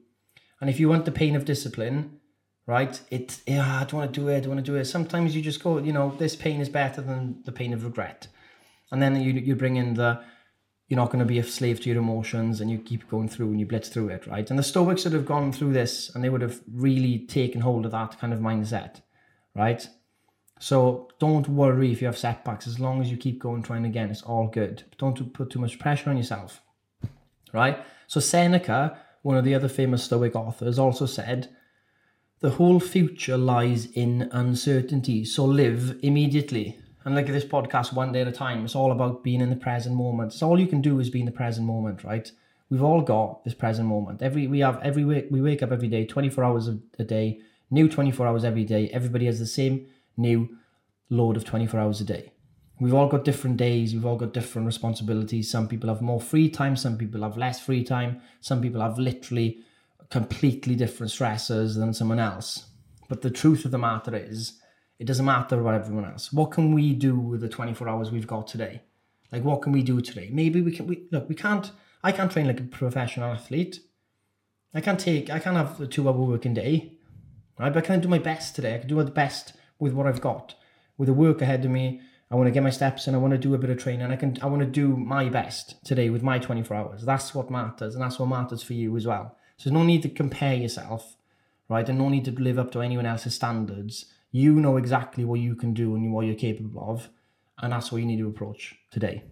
And 0.61 0.71
if 0.71 0.81
you 0.81 0.89
want 0.89 1.05
the 1.05 1.13
pain 1.13 1.37
of 1.37 1.45
discipline, 1.45 2.21
right? 2.67 3.01
It 3.11 3.41
yeah, 3.47 3.81
I 3.81 3.85
don't 3.85 3.95
want 3.95 4.15
to 4.15 4.21
do 4.21 4.29
it. 4.29 4.37
I 4.37 4.41
don't 4.41 4.55
want 4.55 4.65
to 4.65 4.73
do 4.73 4.79
it. 4.79 4.85
Sometimes 4.87 5.37
you 5.37 5.43
just 5.43 5.63
go, 5.63 5.79
you 5.79 5.93
know, 5.93 6.15
this 6.19 6.37
pain 6.37 6.61
is 6.61 6.69
better 6.69 7.01
than 7.03 7.43
the 7.45 7.53
pain 7.53 7.73
of 7.73 7.85
regret, 7.85 8.29
and 8.91 9.03
then 9.03 9.21
you 9.21 9.33
you 9.33 9.57
bring 9.57 9.77
in 9.77 9.95
the 9.95 10.23
you're 10.93 11.01
not 11.01 11.11
going 11.11 11.21
to 11.21 11.25
be 11.25 11.39
a 11.39 11.43
slave 11.43 11.81
to 11.81 11.89
your 11.89 11.99
emotions 11.99 12.61
and 12.61 12.71
you 12.71 12.77
keep 12.79 13.09
going 13.09 13.27
through 13.27 13.49
and 13.49 13.59
you 13.59 13.65
blitz 13.65 13.89
through 13.89 14.11
it, 14.11 14.27
right? 14.27 14.51
And 14.51 14.59
the 14.59 14.63
Stoics 14.63 15.05
would 15.05 15.15
have 15.15 15.25
gone 15.25 15.51
through 15.51 15.73
this 15.73 16.15
and 16.15 16.23
they 16.23 16.29
would 16.29 16.43
have 16.43 16.61
really 16.71 17.21
taken 17.21 17.63
hold 17.63 17.87
of 17.87 17.93
that 17.93 18.21
kind 18.21 18.31
of 18.31 18.41
mindset, 18.41 19.01
right? 19.55 19.89
So 20.61 21.09
don't 21.19 21.49
worry 21.49 21.91
if 21.91 22.03
you 22.03 22.07
have 22.09 22.19
setbacks. 22.19 22.67
As 22.67 22.79
long 22.79 23.01
as 23.01 23.11
you 23.11 23.17
keep 23.17 23.41
going, 23.41 23.63
trying 23.63 23.87
again, 23.87 24.11
it's 24.11 24.21
all 24.21 24.49
good. 24.49 24.85
Don't 24.99 25.33
put 25.33 25.49
too 25.49 25.61
much 25.61 25.79
pressure 25.79 26.11
on 26.11 26.19
yourself, 26.19 26.61
right? 27.53 27.85
So 28.07 28.21
Seneca, 28.21 28.99
one 29.23 29.37
of 29.37 29.45
the 29.45 29.55
other 29.55 29.69
famous 29.69 30.05
Stoic 30.05 30.35
authors, 30.35 30.79
also 30.79 31.07
said, 31.07 31.49
the 32.41 32.51
whole 32.51 32.81
future 32.81 33.37
lies 33.37 33.87
in 33.93 34.29
uncertainty. 34.33 35.25
So 35.25 35.45
live 35.45 35.99
immediately. 36.03 36.77
And 37.05 37.15
like 37.15 37.27
this 37.29 37.45
podcast, 37.45 37.93
one 37.93 38.13
day 38.13 38.23
at 38.23 38.29
a 38.29 38.33
time, 38.33 38.65
it's 38.65 38.75
all 38.75 38.91
about 38.91 39.23
being 39.23 39.41
in 39.41 39.51
the 39.51 39.57
present 39.57 39.95
moment. 39.95 40.33
So 40.33 40.49
all 40.49 40.61
you 40.61 40.67
can 40.67 40.81
do 40.81 40.99
is 40.99 41.09
be 41.09 41.21
in 41.21 41.27
the 41.27 41.33
present 41.33 41.67
moment, 41.67 42.03
right? 42.03 42.31
We've 42.69 42.83
all 42.83 43.01
got 43.01 43.45
this 43.45 43.55
present 43.55 43.87
moment. 43.87 44.23
Every 44.23 44.47
we 44.47 44.61
have 44.61 44.81
every 44.83 45.05
week 45.05 45.27
we 45.31 45.41
wake 45.41 45.63
up 45.63 45.73
every 45.73 45.89
day, 45.89 46.07
24 46.07 46.43
hours 46.43 46.69
a, 46.69 47.05
day, 47.05 47.41
new 47.71 47.89
24 47.89 48.27
hours 48.27 48.45
every 48.45 48.65
day. 48.65 48.89
Everybody 48.89 49.27
has 49.27 49.39
the 49.39 49.47
same 49.47 49.87
new 50.17 50.57
load 51.11 51.37
of 51.37 51.45
24 51.45 51.79
hours 51.79 52.01
a 52.01 52.05
day. 52.05 52.32
We've 52.83 52.95
all 52.95 53.07
got 53.07 53.25
different 53.25 53.59
days, 53.59 53.95
we've 53.95 54.05
all 54.05 54.17
got 54.17 54.33
different 54.33 54.67
responsibilities. 54.67 55.49
Some 55.49 55.69
people 55.69 55.89
have 55.89 56.03
more 56.03 56.21
free 56.21 56.51
time, 56.51 56.75
some 56.75 56.99
people 56.99 57.23
have 57.23 57.37
less 57.37 57.61
free 57.61 57.85
time, 57.85 58.21
some 58.41 58.61
people 58.61 58.81
have 58.81 58.99
literally 58.99 59.61
completely 60.11 60.75
different 60.75 61.13
stressors 61.13 61.77
than 61.77 61.95
someone 61.95 62.19
else. 62.19 62.65
But 63.09 63.23
the 63.23 63.31
truth 63.31 63.65
of 63.65 63.71
the 63.71 63.79
matter 63.79 64.17
is, 64.17 64.55
it 64.99 65.07
doesn't 65.07 65.25
matter 65.25 65.61
about 65.61 65.75
everyone 65.75 66.07
else. 66.07 66.33
What 66.33 66.51
can 66.51 66.75
we 66.75 66.93
do 66.93 67.17
with 67.17 67.43
the 67.43 67.49
24 67.49 67.89
hours 67.89 68.11
we've 68.11 68.27
got 68.27 68.49
today? 68.49 68.83
Like, 69.31 69.45
what 69.45 69.63
can 69.63 69.71
we 69.71 69.85
do 69.85 70.01
today? 70.01 70.29
Maybe 70.33 70.61
we 70.61 70.73
can, 70.73 70.89
we, 70.89 71.07
look, 71.13 71.29
we 71.29 71.37
can't, 71.37 71.71
I 72.03 72.11
can't 72.11 72.33
train 72.33 72.49
like 72.49 72.59
a 72.59 72.65
professional 72.65 73.31
athlete. 73.31 73.79
I 74.75 74.81
can't 74.81 74.99
take, 74.99 75.31
I 75.31 75.39
can't 75.39 75.57
have 75.57 75.81
a 75.81 75.87
two 75.87 76.09
hour 76.09 76.15
working 76.15 76.55
day, 76.55 76.95
right? 77.61 77.73
But 77.73 77.85
I 77.85 77.87
can 77.87 78.01
do 78.01 78.09
my 78.09 78.19
best 78.19 78.57
today. 78.57 78.75
I 78.75 78.79
can 78.79 78.89
do 78.89 78.97
my 78.97 79.05
best 79.05 79.53
with 79.79 79.93
what 79.93 80.09
I've 80.09 80.21
got, 80.21 80.57
with 80.99 81.07
the 81.07 81.15
work 81.15 81.43
ahead 81.43 81.65
of 81.65 81.71
me. 81.71 82.01
I 82.33 82.35
want 82.35 82.47
to 82.47 82.51
get 82.51 82.63
my 82.63 82.71
steps 82.71 83.07
and 83.07 83.15
I 83.15 83.19
want 83.19 83.33
to 83.33 83.39
do 83.39 83.55
a 83.55 83.59
bit 83.59 83.71
of 83.71 83.79
training. 83.79 84.11
I 84.11 84.17
can, 84.17 84.39
I 84.43 84.47
want 84.47 84.61
to 84.61 84.67
do 84.67 84.97
my 84.97 85.29
best 85.29 85.85
today 85.85 86.09
with 86.09 86.23
my 86.23 86.39
24 86.39 86.77
hours. 86.77 87.05
That's 87.05 87.35
what 87.35 87.51
matters. 87.51 87.95
And 87.95 88.03
that's 88.03 88.19
what 88.19 88.27
matters 88.27 88.63
for 88.63 88.73
you 88.73 88.97
as 88.97 89.07
well. 89.07 89.37
So 89.59 89.69
there's 89.69 89.75
no 89.75 89.85
need 89.85 90.03
to 90.03 90.09
compare 90.09 90.55
yourself, 90.55 91.17
right? 91.69 91.87
And 91.89 91.99
no 91.99 92.09
need 92.09 92.25
to 92.25 92.33
live 92.33 92.59
up 92.59 92.73
to 92.73 92.81
anyone 92.81 93.07
else's 93.07 93.35
standards 93.35 94.07
you 94.33 94.55
know 94.55 94.79
exactly 94.79 95.25
what 95.25 95.41
you 95.41 95.55
can 95.55 95.75
do 95.75 95.95
and 95.95 96.13
what 96.13 96.25
you're 96.25 96.35
capable 96.35 96.91
of, 96.91 97.11
and 97.59 97.73
that's 97.73 97.93
what 97.93 97.99
you 97.99 98.07
need 98.07 98.19
to 98.19 98.29
approach 98.29 98.75
today. 98.91 99.23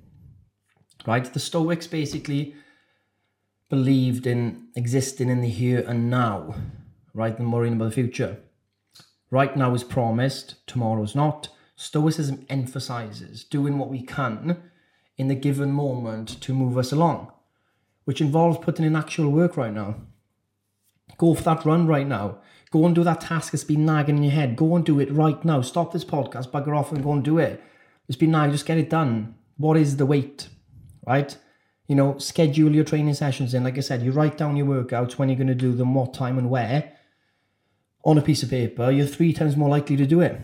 Right? 1.06 1.24
The 1.24 1.40
Stoics 1.40 1.86
basically 1.86 2.54
believed 3.70 4.26
in 4.26 4.68
existing 4.76 5.30
in 5.30 5.40
the 5.40 5.48
here 5.48 5.82
and 5.88 6.10
now, 6.10 6.54
right? 7.14 7.36
And 7.38 7.50
worrying 7.50 7.74
about 7.74 7.86
the 7.86 7.90
future. 7.92 8.36
Right 9.30 9.56
now 9.56 9.74
is 9.74 9.84
promised, 9.84 10.66
tomorrow's 10.66 11.14
not. 11.14 11.48
Stoicism 11.80 12.44
emphasizes 12.50 13.42
doing 13.42 13.78
what 13.78 13.88
we 13.88 14.02
can 14.02 14.62
in 15.16 15.28
the 15.28 15.34
given 15.34 15.72
moment 15.72 16.38
to 16.42 16.52
move 16.52 16.76
us 16.76 16.92
along, 16.92 17.32
which 18.04 18.20
involves 18.20 18.58
putting 18.58 18.84
in 18.84 18.94
actual 18.94 19.30
work 19.30 19.56
right 19.56 19.72
now. 19.72 19.94
Go 21.16 21.32
for 21.32 21.42
that 21.44 21.64
run 21.64 21.86
right 21.86 22.06
now. 22.06 22.36
Go 22.70 22.84
and 22.84 22.94
do 22.94 23.02
that 23.04 23.22
task 23.22 23.52
that's 23.52 23.64
been 23.64 23.86
nagging 23.86 24.18
in 24.18 24.24
your 24.24 24.32
head. 24.32 24.56
Go 24.56 24.76
and 24.76 24.84
do 24.84 25.00
it 25.00 25.10
right 25.10 25.42
now. 25.42 25.62
Stop 25.62 25.90
this 25.90 26.04
podcast, 26.04 26.50
bugger 26.50 26.76
off 26.76 26.92
and 26.92 27.02
go 27.02 27.14
and 27.14 27.24
do 27.24 27.38
it. 27.38 27.62
It's 28.08 28.18
been 28.18 28.32
nagging, 28.32 28.52
just 28.52 28.66
get 28.66 28.76
it 28.76 28.90
done. 28.90 29.36
What 29.56 29.78
is 29.78 29.96
the 29.96 30.04
weight, 30.04 30.50
right? 31.06 31.34
You 31.88 31.94
know, 31.94 32.18
schedule 32.18 32.74
your 32.74 32.84
training 32.84 33.14
sessions 33.14 33.54
in. 33.54 33.64
Like 33.64 33.78
I 33.78 33.80
said, 33.80 34.02
you 34.02 34.12
write 34.12 34.36
down 34.36 34.56
your 34.56 34.66
workouts, 34.66 35.12
when 35.12 35.30
you're 35.30 35.36
going 35.36 35.46
to 35.46 35.54
do 35.54 35.72
them, 35.72 35.94
what 35.94 36.12
time 36.12 36.36
and 36.36 36.50
where 36.50 36.92
on 38.04 38.18
a 38.18 38.22
piece 38.22 38.42
of 38.42 38.50
paper. 38.50 38.90
You're 38.90 39.06
three 39.06 39.32
times 39.32 39.56
more 39.56 39.70
likely 39.70 39.96
to 39.96 40.04
do 40.04 40.20
it. 40.20 40.38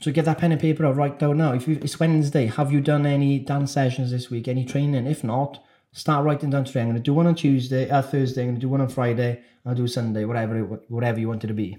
So 0.00 0.10
get 0.10 0.24
that 0.24 0.38
pen 0.38 0.50
and 0.50 0.60
paper 0.60 0.86
out 0.86 0.96
right 0.96 1.18
down 1.18 1.36
now. 1.36 1.52
If 1.52 1.68
you, 1.68 1.78
it's 1.82 2.00
Wednesday, 2.00 2.46
have 2.46 2.72
you 2.72 2.80
done 2.80 3.04
any 3.04 3.38
dance 3.38 3.72
sessions 3.72 4.10
this 4.10 4.30
week? 4.30 4.48
Any 4.48 4.64
training? 4.64 5.06
If 5.06 5.22
not, 5.22 5.62
start 5.92 6.24
writing 6.24 6.48
down 6.48 6.64
today. 6.64 6.80
I'm 6.80 6.86
going 6.86 6.96
to 6.96 7.02
do 7.02 7.12
one 7.12 7.26
on 7.26 7.34
Tuesday, 7.34 7.90
uh, 7.90 8.00
Thursday. 8.00 8.42
I'm 8.42 8.48
going 8.48 8.54
to 8.54 8.60
do 8.62 8.70
one 8.70 8.80
on 8.80 8.88
Friday. 8.88 9.42
I'll 9.66 9.74
do 9.74 9.86
Sunday, 9.86 10.24
whatever 10.24 10.58
whatever 10.88 11.20
you 11.20 11.28
want 11.28 11.44
it 11.44 11.48
to 11.48 11.54
be. 11.54 11.76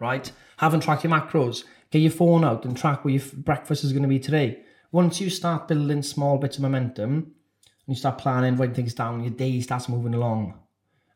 Right? 0.00 0.30
Haven't 0.56 0.80
tracked 0.80 1.04
your 1.04 1.12
macros. 1.12 1.62
Get 1.92 2.00
your 2.00 2.10
phone 2.10 2.44
out 2.44 2.64
and 2.64 2.76
track 2.76 3.04
where 3.04 3.14
your 3.14 3.22
breakfast 3.32 3.84
is 3.84 3.92
going 3.92 4.02
to 4.02 4.08
be 4.08 4.18
today. 4.18 4.64
Once 4.90 5.20
you 5.20 5.30
start 5.30 5.68
building 5.68 6.02
small 6.02 6.38
bits 6.38 6.56
of 6.56 6.62
momentum 6.62 7.12
and 7.12 7.32
you 7.86 7.94
start 7.94 8.18
planning, 8.18 8.56
writing 8.56 8.74
things 8.74 8.94
down, 8.94 9.22
your 9.22 9.32
day 9.32 9.60
starts 9.60 9.88
moving 9.88 10.14
along. 10.14 10.58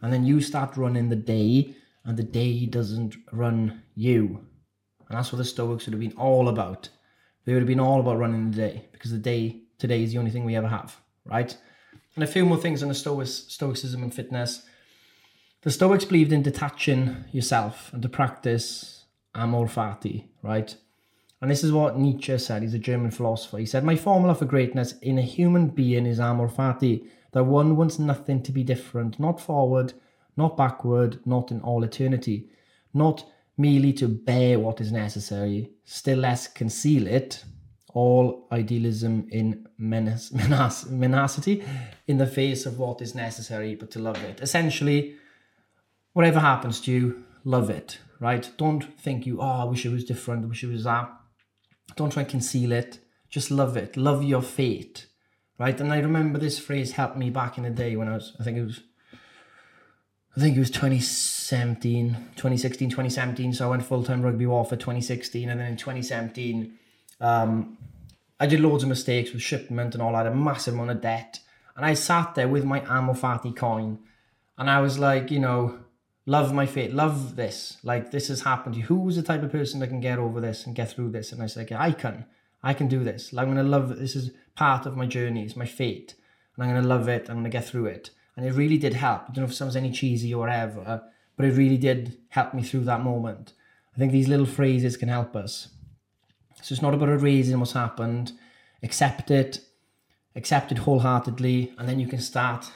And 0.00 0.12
then 0.12 0.24
you 0.24 0.40
start 0.40 0.76
running 0.76 1.08
the 1.08 1.16
day, 1.16 1.74
and 2.04 2.16
the 2.16 2.22
day 2.22 2.66
doesn't 2.66 3.16
run 3.32 3.82
you. 3.96 4.47
And 5.08 5.18
that's 5.18 5.32
what 5.32 5.38
the 5.38 5.44
Stoics 5.44 5.86
would 5.86 5.92
have 5.92 6.00
been 6.00 6.18
all 6.18 6.48
about. 6.48 6.90
They 7.44 7.52
would 7.54 7.62
have 7.62 7.68
been 7.68 7.80
all 7.80 8.00
about 8.00 8.18
running 8.18 8.50
the 8.50 8.56
day 8.56 8.84
because 8.92 9.10
the 9.10 9.18
day 9.18 9.62
today 9.78 10.02
is 10.02 10.12
the 10.12 10.18
only 10.18 10.30
thing 10.30 10.44
we 10.44 10.56
ever 10.56 10.68
have, 10.68 10.96
right? 11.24 11.56
And 12.14 12.24
a 12.24 12.26
few 12.26 12.44
more 12.44 12.58
things 12.58 12.82
on 12.82 12.88
the 12.88 12.94
Stoics, 12.94 13.30
Stoicism 13.48 14.02
and 14.02 14.12
fitness. 14.12 14.62
The 15.62 15.70
Stoics 15.70 16.04
believed 16.04 16.32
in 16.32 16.42
detaching 16.42 17.24
yourself 17.32 17.92
and 17.92 18.02
to 18.02 18.08
practice 18.08 19.04
amor 19.34 19.66
fati, 19.66 20.24
right? 20.42 20.76
And 21.40 21.50
this 21.50 21.62
is 21.62 21.72
what 21.72 21.98
Nietzsche 21.98 22.36
said. 22.38 22.62
He's 22.62 22.74
a 22.74 22.78
German 22.78 23.12
philosopher. 23.12 23.58
He 23.58 23.66
said, 23.66 23.84
My 23.84 23.96
formula 23.96 24.34
for 24.34 24.44
greatness 24.44 24.92
in 25.00 25.18
a 25.18 25.22
human 25.22 25.68
being 25.68 26.06
is 26.06 26.18
amor 26.18 26.48
fati, 26.48 27.06
that 27.32 27.44
one 27.44 27.76
wants 27.76 27.98
nothing 27.98 28.42
to 28.42 28.52
be 28.52 28.64
different, 28.64 29.20
not 29.20 29.40
forward, 29.40 29.92
not 30.36 30.56
backward, 30.56 31.20
not 31.24 31.50
in 31.50 31.60
all 31.60 31.84
eternity, 31.84 32.48
not 32.92 33.24
merely 33.58 33.92
to 33.92 34.08
bear 34.08 34.58
what 34.58 34.80
is 34.80 34.92
necessary, 34.92 35.70
still 35.84 36.18
less 36.18 36.46
conceal 36.46 37.06
it, 37.06 37.44
all 37.92 38.46
idealism 38.52 39.28
in 39.30 39.66
menace, 39.76 40.32
menace, 40.32 40.86
menacity 40.86 41.64
in 42.06 42.18
the 42.18 42.26
face 42.26 42.64
of 42.64 42.78
what 42.78 43.02
is 43.02 43.14
necessary, 43.14 43.74
but 43.74 43.90
to 43.90 43.98
love 43.98 44.22
it. 44.22 44.40
Essentially, 44.40 45.16
whatever 46.12 46.40
happens 46.40 46.80
to 46.82 46.92
you, 46.92 47.24
love 47.44 47.68
it, 47.68 47.98
right? 48.20 48.50
Don't 48.56 48.98
think 49.00 49.26
you, 49.26 49.40
oh, 49.40 49.62
I 49.62 49.64
wish 49.64 49.84
it 49.84 49.92
was 49.92 50.04
different, 50.04 50.44
I 50.44 50.48
wish 50.48 50.62
it 50.62 50.70
was 50.70 50.84
that. 50.84 51.10
Don't 51.96 52.12
try 52.12 52.22
and 52.22 52.30
conceal 52.30 52.72
it. 52.72 53.00
Just 53.28 53.50
love 53.50 53.76
it. 53.76 53.96
Love 53.96 54.22
your 54.22 54.42
fate, 54.42 55.06
right? 55.58 55.78
And 55.80 55.92
I 55.92 55.98
remember 55.98 56.38
this 56.38 56.58
phrase 56.58 56.92
helped 56.92 57.16
me 57.16 57.30
back 57.30 57.58
in 57.58 57.64
the 57.64 57.70
day 57.70 57.96
when 57.96 58.08
I 58.08 58.14
was, 58.14 58.36
I 58.40 58.44
think 58.44 58.58
it 58.58 58.64
was, 58.64 58.80
I 60.38 60.40
think 60.40 60.56
it 60.56 60.60
was 60.60 60.70
2017, 60.70 62.10
2016, 62.36 62.90
2017. 62.90 63.52
So 63.54 63.66
I 63.66 63.70
went 63.70 63.84
full 63.84 64.04
time 64.04 64.22
rugby 64.22 64.46
war 64.46 64.64
for 64.64 64.76
2016. 64.76 65.48
And 65.48 65.58
then 65.58 65.66
in 65.66 65.76
2017, 65.76 66.78
um, 67.20 67.76
I 68.38 68.46
did 68.46 68.60
loads 68.60 68.84
of 68.84 68.88
mistakes 68.88 69.32
with 69.32 69.42
shipment 69.42 69.94
and 69.94 70.02
all. 70.02 70.14
I 70.14 70.18
had 70.18 70.28
a 70.28 70.34
massive 70.36 70.74
amount 70.74 70.90
of 70.90 71.00
debt. 71.00 71.40
And 71.74 71.84
I 71.84 71.94
sat 71.94 72.36
there 72.36 72.46
with 72.46 72.64
my 72.64 72.82
Amor 72.82 73.14
Fati 73.14 73.50
coin. 73.56 73.98
And 74.56 74.70
I 74.70 74.78
was 74.78 74.96
like, 74.96 75.32
you 75.32 75.40
know, 75.40 75.80
love 76.24 76.54
my 76.54 76.66
fate, 76.66 76.94
love 76.94 77.34
this. 77.34 77.78
Like 77.82 78.12
this 78.12 78.28
has 78.28 78.42
happened 78.42 78.76
to 78.76 78.80
you. 78.82 78.86
Who's 78.86 79.16
the 79.16 79.22
type 79.24 79.42
of 79.42 79.50
person 79.50 79.80
that 79.80 79.88
can 79.88 80.00
get 80.00 80.20
over 80.20 80.40
this 80.40 80.66
and 80.66 80.76
get 80.76 80.92
through 80.92 81.10
this? 81.10 81.32
And 81.32 81.42
I 81.42 81.46
said, 81.46 81.68
like, 81.68 81.80
I 81.80 81.90
can. 81.90 82.26
I 82.62 82.74
can 82.74 82.86
do 82.86 83.02
this. 83.02 83.32
Like, 83.32 83.48
I'm 83.48 83.56
gonna 83.56 83.68
love 83.68 83.90
it. 83.90 83.98
This 83.98 84.14
is 84.14 84.30
part 84.54 84.86
of 84.86 84.96
my 84.96 85.06
journey. 85.06 85.44
It's 85.44 85.56
my 85.56 85.66
fate. 85.66 86.14
And 86.54 86.64
I'm 86.64 86.72
gonna 86.72 86.86
love 86.86 87.08
it. 87.08 87.28
I'm 87.28 87.38
gonna 87.38 87.48
get 87.48 87.64
through 87.64 87.86
it. 87.86 88.10
And 88.38 88.46
it 88.46 88.54
really 88.54 88.78
did 88.78 88.94
help. 88.94 89.24
I 89.24 89.26
don't 89.26 89.38
know 89.38 89.44
if 89.44 89.50
it 89.50 89.56
sounds 89.56 89.76
any 89.76 89.90
cheesy 89.90 90.32
or 90.32 90.38
whatever, 90.38 91.02
but 91.36 91.44
it 91.44 91.52
really 91.52 91.76
did 91.76 92.16
help 92.30 92.54
me 92.54 92.62
through 92.62 92.84
that 92.84 93.02
moment. 93.02 93.52
I 93.94 93.98
think 93.98 94.12
these 94.12 94.28
little 94.28 94.46
phrases 94.46 94.96
can 94.96 95.10
help 95.10 95.36
us. 95.36 95.68
So 96.62 96.72
it's 96.72 96.82
not 96.82 96.94
about 96.94 97.10
erasing 97.10 97.58
what's 97.58 97.72
happened. 97.72 98.32
Accept 98.82 99.30
it, 99.30 99.60
accept 100.34 100.72
it 100.72 100.78
wholeheartedly, 100.78 101.74
and 101.76 101.86
then 101.86 102.00
you 102.00 102.06
can 102.06 102.20
start 102.20 102.70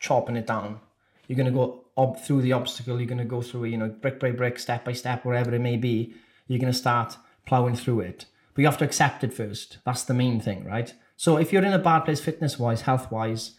chopping 0.00 0.36
it 0.36 0.48
down. 0.48 0.80
You're 1.28 1.36
gonna 1.36 1.50
go 1.52 1.86
ob- 1.96 2.20
through 2.20 2.42
the 2.42 2.52
obstacle. 2.52 2.98
You're 2.98 3.08
going 3.08 3.18
to 3.18 3.24
go 3.24 3.42
through 3.42 3.64
you 3.64 3.78
know, 3.78 3.88
brick 3.88 4.20
by 4.20 4.30
brick, 4.30 4.58
step 4.58 4.84
by 4.84 4.92
step, 4.92 5.24
wherever 5.24 5.54
it 5.54 5.60
may 5.60 5.76
be. 5.76 6.14
You're 6.46 6.58
going 6.58 6.72
to 6.72 6.78
start 6.78 7.16
plowing 7.46 7.76
through 7.76 8.00
it. 8.00 8.26
But 8.54 8.62
you 8.62 8.68
have 8.68 8.78
to 8.78 8.84
accept 8.84 9.24
it 9.24 9.34
first. 9.34 9.78
That's 9.84 10.04
the 10.04 10.14
main 10.14 10.40
thing, 10.40 10.64
right? 10.64 10.92
So 11.16 11.36
if 11.36 11.52
you're 11.52 11.64
in 11.64 11.72
a 11.72 11.78
bad 11.78 12.00
place, 12.00 12.20
fitness 12.20 12.58
wise, 12.58 12.82
health 12.82 13.10
wise, 13.10 13.52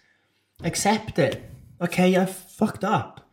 accept 0.64 1.20
it. 1.20 1.44
Okay, 1.82 2.18
I 2.18 2.26
fucked 2.26 2.84
up. 2.84 3.30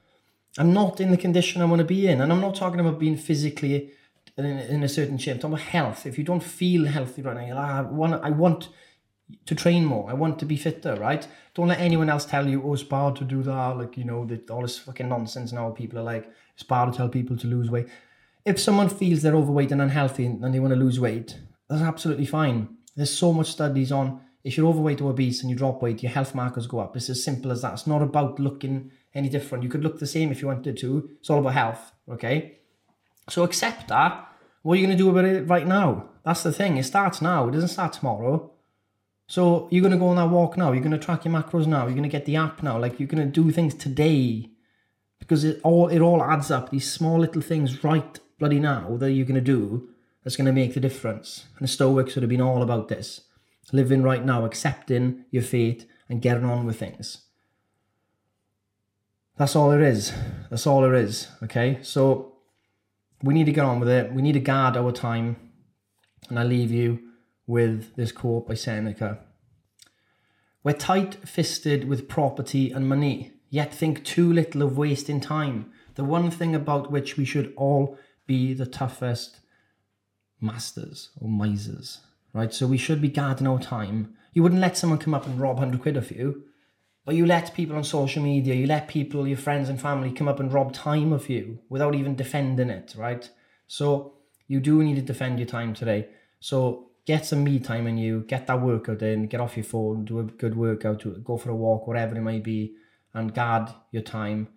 I'm 0.59 0.73
not 0.73 1.01
in 1.01 1.11
the 1.11 1.17
condition 1.17 1.63
I 1.63 1.67
want 1.67 1.81
to 1.81 1.85
be 1.85 2.07
in. 2.07 2.21
And 2.21 2.33
I'm 2.33 2.41
not 2.41 2.55
talking 2.55 2.81
about 2.81 2.99
being 2.99 3.17
physically 3.17 3.91
in, 4.37 4.45
in 4.45 4.83
a 4.83 4.89
certain 4.89 5.19
shape. 5.19 5.35
I'm 5.35 5.41
talking 5.41 5.55
about 5.55 5.67
health. 5.67 6.07
If 6.07 6.19
you 6.19 6.25
don't 6.25 6.43
feel 6.43 6.87
healthy 6.87 7.23
right 7.23 7.37
now, 7.37 7.55
like, 7.55 7.69
ah, 7.69 7.79
I 7.79 7.83
want, 7.83 8.25
I 8.25 8.31
want 8.31 8.69
to 9.47 9.55
train 9.55 9.85
more. 9.85 10.09
I 10.09 10.15
want 10.15 10.39
to 10.41 10.47
be 10.47 10.57
fitter, 10.57 10.95
right? 10.97 11.27
Don't 11.55 11.69
let 11.69 11.81
anyone 11.81 12.11
else 12.11 12.25
tell 12.25 12.47
you, 12.47 12.63
oh, 12.63 12.75
it's 12.75 12.83
bad 12.83 13.17
to 13.17 13.25
do 13.25 13.43
that. 13.43 13.79
Like, 13.79 13.97
you 13.97 14.05
know, 14.05 14.25
that 14.27 14.51
all 14.51 14.63
this 14.63 14.79
fucking 14.79 15.09
nonsense 15.09 15.53
now. 15.53 15.71
People 15.71 15.99
are 15.99 16.03
like, 16.03 16.31
it's 16.55 16.63
bad 16.63 16.87
to 16.87 16.97
tell 16.97 17.09
people 17.09 17.37
to 17.39 17.47
lose 17.47 17.71
weight. 17.71 17.89
If 18.45 18.61
someone 18.61 18.91
feels 18.91 19.23
they're 19.23 19.35
overweight 19.35 19.73
and 19.73 19.81
unhealthy 19.81 20.27
and 20.27 20.55
they 20.55 20.61
want 20.61 20.75
to 20.75 20.79
lose 20.79 21.01
weight, 21.01 21.39
that's 21.69 21.83
absolutely 21.83 22.27
fine. 22.27 22.77
There's 22.95 23.11
so 23.11 23.33
much 23.33 23.51
studies 23.51 23.91
on 23.91 24.21
if 24.45 24.57
you're 24.57 24.67
overweight 24.67 25.01
or 25.01 25.11
obese 25.11 25.41
and 25.41 25.51
you 25.51 25.57
drop 25.57 25.83
weight, 25.83 26.03
your 26.03 26.13
health 26.13 26.35
markers 26.35 26.67
go 26.67 26.79
up. 26.79 26.97
It's 26.97 27.09
as 27.09 27.25
simple 27.25 27.51
as 27.51 27.63
that. 27.63 27.73
It's 27.73 27.87
not 27.87 28.03
about 28.03 28.39
looking 28.39 28.91
any 29.15 29.31
different. 29.31 29.65
You 29.65 29.71
could 29.71 29.83
look 29.83 29.99
the 29.99 30.07
same 30.07 30.31
if 30.31 30.43
you 30.43 30.49
wanted 30.49 30.77
to. 30.77 31.11
It's 31.19 31.31
all 31.31 31.39
about 31.39 31.55
health, 31.55 31.93
okay? 32.11 32.59
So 33.31 33.43
accept 33.43 33.89
that. 33.89 34.29
What 34.63 34.75
are 34.75 34.77
you 34.77 34.87
going 34.87 34.97
to 34.97 35.03
do 35.03 35.09
about 35.09 35.25
it 35.25 35.49
right 35.49 35.67
now? 35.67 36.11
That's 36.25 36.43
the 36.43 36.53
thing. 36.53 36.77
It 36.77 36.85
starts 36.85 37.23
now. 37.23 37.49
It 37.49 37.53
doesn't 37.53 37.69
start 37.71 37.95
tomorrow. 37.95 38.51
So 39.27 39.67
you're 39.71 39.83
going 39.83 39.93
to 39.93 39.99
go 39.99 40.09
on 40.09 40.17
that 40.17 40.29
walk 40.29 40.59
now. 40.59 40.73
You're 40.73 40.83
going 40.83 40.93
to 40.93 40.99
track 40.99 41.25
your 41.25 41.33
macros 41.33 41.67
now. 41.67 41.87
You're 41.87 41.97
going 41.97 42.03
to 42.03 42.09
get 42.11 42.27
the 42.27 42.37
app 42.37 42.63
now. 42.63 42.79
Like 42.79 43.01
you're 43.01 43.09
going 43.09 43.27
to 43.27 43.43
do 43.43 43.51
things 43.51 43.75
today 43.75 44.51
because 45.19 45.45
it 45.45 45.61
all 45.63 45.89
it 45.89 46.01
all 46.01 46.23
adds 46.23 46.51
up. 46.51 46.69
These 46.69 46.91
small 46.91 47.19
little 47.19 47.41
things 47.41 47.83
right 47.83 48.21
bloody 48.39 48.61
now 48.61 48.97
that 48.99 49.13
you're 49.13 49.25
going 49.25 49.37
to 49.37 49.41
do 49.41 49.89
that's 50.23 50.37
going 50.37 50.47
to 50.47 50.53
make 50.53 50.75
the 50.75 50.81
difference. 50.81 51.47
And 51.59 51.67
the 51.67 51.73
Stoics 51.73 52.15
would 52.15 52.23
have 52.23 52.31
been 52.31 52.43
all 52.43 52.63
about 52.63 52.89
this 52.89 53.23
living 53.73 54.03
right 54.03 54.25
now, 54.25 54.45
accepting 54.45 55.25
your 55.31 55.43
fate 55.43 55.87
and 56.09 56.23
getting 56.23 56.45
on 56.45 56.67
with 56.67 56.79
things. 56.79 57.23
That's 59.37 59.57
all 59.57 59.71
there 59.71 59.83
is. 59.83 60.13
That's 60.51 60.67
all 60.67 60.83
there 60.83 60.95
is. 60.95 61.29
Okay. 61.43 61.79
So 61.83 62.37
we 63.23 63.35
need 63.35 63.47
to 63.47 63.53
get 63.53 63.65
on 63.65 63.81
with 63.81 63.89
it. 63.89 64.13
We 64.13 64.23
need 64.23 64.33
to 64.33 64.41
guard 64.41 64.77
our 64.77 64.93
time. 64.93 65.37
And 66.29 66.39
I 66.39 66.45
leave 66.45 66.71
you 66.71 67.01
with 67.47 67.97
this 67.97 68.13
quote 68.13 68.47
by 68.47 68.55
Seneca. 68.55 69.19
We're 70.63 70.73
tight 70.73 71.29
fisted 71.29 71.87
with 71.87 72.09
property 72.09 72.71
and 72.71 72.89
money, 72.89 73.33
yet 73.51 73.75
think 73.75 74.03
too 74.05 74.33
little 74.33 74.63
of 74.63 74.79
wasting 74.79 75.21
time. 75.21 75.71
The 75.97 76.05
one 76.05 76.31
thing 76.31 76.55
about 76.55 76.91
which 76.91 77.17
we 77.17 77.25
should 77.27 77.53
all 77.57 77.99
be 78.27 78.55
the 78.55 78.67
toughest 78.67 79.41
masters 80.41 81.11
or 81.21 81.29
misers 81.29 82.01
right? 82.35 82.53
So 82.53 82.67
we 82.67 82.77
should 82.77 83.01
be 83.01 83.09
guarding 83.09 83.47
our 83.47 83.59
time. 83.59 84.15
You 84.35 84.43
wouldn't 84.43 84.61
let 84.61 84.77
someone 84.77 84.99
come 84.99 85.15
up 85.15 85.27
and 85.27 85.41
rob 85.41 85.57
100 85.57 85.81
quid 85.81 85.97
of 85.97 86.11
you, 86.11 86.43
but 87.07 87.15
you 87.15 87.25
let 87.25 87.55
people 87.55 87.77
on 87.77 87.85
social 87.85 88.23
media, 88.23 88.55
you 88.55 88.67
let 88.67 88.89
people, 88.89 89.27
your 89.27 89.39
friends 89.39 89.69
and 89.69 89.81
family 89.81 90.11
come 90.11 90.29
up 90.29 90.41
and 90.41 90.53
rob 90.53 90.73
time 90.73 91.13
of 91.13 91.31
you 91.31 91.61
without 91.69 91.95
even 91.95 92.17
defending 92.17 92.69
it, 92.69 92.95
right? 92.99 93.31
So 93.67 94.15
you 94.49 94.61
do 94.61 94.83
need 94.83 94.97
to 94.97 95.03
defend 95.03 95.39
your 95.39 95.49
time 95.49 95.73
today. 95.73 96.09
So 96.41 96.91
get 97.07 97.25
some 97.25 97.45
me 97.45 97.61
time 97.61 97.87
in 97.87 97.97
you, 97.97 98.25
get 98.27 98.47
that 98.49 98.61
workout 98.61 99.03
in, 99.03 99.29
get 99.29 99.41
off 99.41 99.57
your 99.57 99.65
phone, 99.65 100.05
do 100.05 100.19
a 100.19 100.25
good 100.25 100.57
workout, 100.57 101.05
go 101.23 101.39
for 101.39 101.51
a 101.51 101.57
walk, 101.57 101.87
whatever 101.87 102.17
it 102.17 102.23
might 102.23 102.43
be, 102.43 102.75
and 103.15 103.33
guard 103.33 103.71
your 103.93 104.03
time 104.03 104.49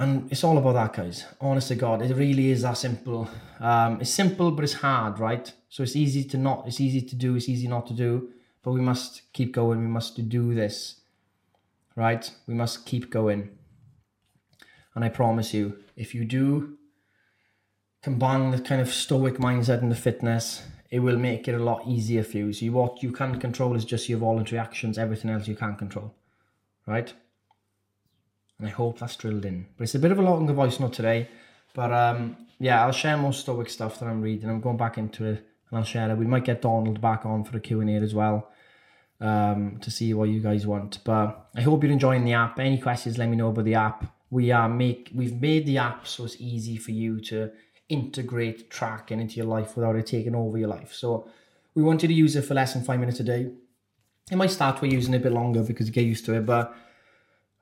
and 0.00 0.32
it's 0.32 0.44
all 0.44 0.56
about 0.56 0.72
that, 0.72 0.94
guys. 0.94 1.26
Honest 1.42 1.68
to 1.68 1.74
God, 1.74 2.00
it 2.00 2.14
really 2.16 2.50
is 2.50 2.62
that 2.62 2.78
simple. 2.78 3.28
Um, 3.60 4.00
it's 4.00 4.10
simple, 4.10 4.50
but 4.50 4.64
it's 4.64 4.72
hard, 4.72 5.18
right? 5.18 5.52
So 5.68 5.82
it's 5.82 5.94
easy 5.94 6.24
to 6.24 6.38
not, 6.38 6.66
it's 6.66 6.80
easy 6.80 7.02
to 7.02 7.14
do, 7.14 7.36
it's 7.36 7.50
easy 7.50 7.68
not 7.68 7.86
to 7.88 7.92
do. 7.92 8.30
But 8.62 8.72
we 8.72 8.80
must 8.80 9.22
keep 9.34 9.54
going. 9.54 9.80
We 9.80 9.86
must 9.86 10.28
do 10.28 10.54
this, 10.54 11.00
right? 11.96 12.30
We 12.46 12.54
must 12.54 12.86
keep 12.86 13.10
going. 13.10 13.50
And 14.94 15.04
I 15.04 15.10
promise 15.10 15.52
you, 15.52 15.78
if 15.96 16.14
you 16.14 16.24
do 16.24 16.78
combine 18.02 18.50
the 18.50 18.60
kind 18.60 18.80
of 18.80 18.88
stoic 18.88 19.34
mindset 19.34 19.82
and 19.82 19.92
the 19.92 19.96
fitness, 19.96 20.62
it 20.90 21.00
will 21.00 21.18
make 21.18 21.46
it 21.46 21.54
a 21.54 21.62
lot 21.62 21.86
easier 21.86 22.24
for 22.24 22.38
you. 22.38 22.52
So 22.52 22.64
you, 22.64 22.72
what 22.72 23.02
you 23.02 23.12
can 23.12 23.38
control 23.38 23.76
is 23.76 23.84
just 23.84 24.08
your 24.08 24.18
voluntary 24.18 24.58
actions. 24.58 24.98
Everything 24.98 25.30
else 25.30 25.46
you 25.46 25.56
can't 25.56 25.78
control, 25.78 26.14
right? 26.86 27.12
And 28.60 28.68
I 28.68 28.70
hope 28.70 28.98
that's 28.98 29.16
drilled 29.16 29.46
in. 29.46 29.66
But 29.76 29.84
it's 29.84 29.94
a 29.94 29.98
bit 29.98 30.12
of 30.12 30.18
a 30.18 30.22
longer 30.22 30.52
voice 30.52 30.78
note 30.78 30.92
today. 30.92 31.28
But 31.74 31.92
um, 31.92 32.36
yeah, 32.58 32.84
I'll 32.84 32.92
share 32.92 33.16
more 33.16 33.32
Stoic 33.32 33.70
stuff 33.70 33.98
that 33.98 34.06
I'm 34.06 34.20
reading. 34.20 34.50
I'm 34.50 34.60
going 34.60 34.76
back 34.76 34.98
into 34.98 35.24
it 35.24 35.46
and 35.70 35.78
I'll 35.78 35.84
share 35.84 36.10
it. 36.10 36.18
We 36.18 36.26
might 36.26 36.44
get 36.44 36.60
Donald 36.60 37.00
back 37.00 37.24
on 37.24 37.42
for 37.42 37.56
a 37.56 37.60
Q&A 37.60 37.96
as 37.96 38.14
well 38.14 38.50
um, 39.20 39.78
to 39.80 39.90
see 39.90 40.12
what 40.12 40.28
you 40.28 40.40
guys 40.40 40.66
want. 40.66 40.98
But 41.04 41.48
I 41.56 41.62
hope 41.62 41.82
you're 41.82 41.92
enjoying 41.92 42.24
the 42.24 42.34
app. 42.34 42.58
Any 42.58 42.78
questions, 42.78 43.16
let 43.16 43.30
me 43.30 43.36
know 43.36 43.48
about 43.48 43.64
the 43.64 43.76
app. 43.76 44.04
We 44.28 44.52
are 44.52 44.68
make 44.68 45.10
we've 45.14 45.40
made 45.40 45.66
the 45.66 45.78
app 45.78 46.06
so 46.06 46.24
it's 46.24 46.36
easy 46.38 46.76
for 46.76 46.92
you 46.92 47.20
to 47.22 47.50
integrate 47.88 48.70
tracking 48.70 49.20
into 49.20 49.36
your 49.36 49.46
life 49.46 49.74
without 49.74 49.96
it 49.96 50.06
taking 50.06 50.36
over 50.36 50.58
your 50.58 50.68
life. 50.68 50.92
So 50.92 51.28
we 51.74 51.82
want 51.82 52.02
you 52.02 52.08
to 52.08 52.14
use 52.14 52.36
it 52.36 52.42
for 52.42 52.54
less 52.54 52.74
than 52.74 52.84
five 52.84 53.00
minutes 53.00 53.20
a 53.20 53.24
day. 53.24 53.50
It 54.30 54.36
might 54.36 54.50
start 54.50 54.80
with 54.80 54.92
using 54.92 55.14
it 55.14 55.16
a 55.16 55.20
bit 55.20 55.32
longer 55.32 55.62
because 55.64 55.88
you 55.88 55.92
get 55.92 56.04
used 56.04 56.24
to 56.26 56.34
it, 56.34 56.46
but 56.46 56.72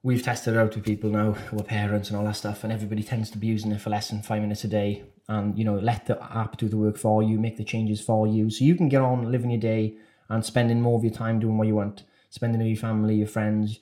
we've 0.09 0.23
tested 0.23 0.55
it 0.55 0.59
out 0.59 0.75
with 0.75 0.87
people 0.87 1.11
now 1.11 1.33
who 1.33 1.61
are 1.61 1.63
parents 1.63 2.09
and 2.09 2.17
all 2.17 2.25
that 2.25 2.35
stuff, 2.35 2.65
and 2.65 2.73
everybody 2.73 3.03
tends 3.03 3.31
to 3.31 3.37
be 3.37 3.47
using 3.47 3.71
it 3.73 3.79
for 3.79 3.91
less 3.91 4.09
than 4.09 4.23
five 4.23 4.41
minutes 4.41 4.65
a 4.65 4.69
day. 4.69 5.03
And 5.29 5.59
you 5.59 5.67
know, 5.67 5.77
let 5.77 6.07
the 6.07 6.17
app 6.35 6.57
do 6.57 6.67
the 6.67 6.79
work 6.79 6.97
for 6.97 7.23
you, 7.23 7.39
make 7.39 7.59
the 7.59 7.65
changes 7.65 8.01
for 8.01 8.27
you, 8.27 8.49
so 8.49 8.65
you 8.65 8.75
can 8.75 8.89
get 8.89 9.03
on 9.03 9.31
living 9.31 9.51
your 9.51 9.61
day 9.61 9.97
and 10.31 10.43
spending 10.43 10.81
more 10.81 10.97
of 10.97 11.05
your 11.05 11.13
time 11.13 11.39
doing 11.39 11.59
what 11.59 11.67
you 11.67 11.75
want, 11.75 12.05
spending 12.31 12.59
with 12.59 12.69
your 12.69 12.79
family, 12.79 13.17
your 13.17 13.27
friends, 13.27 13.81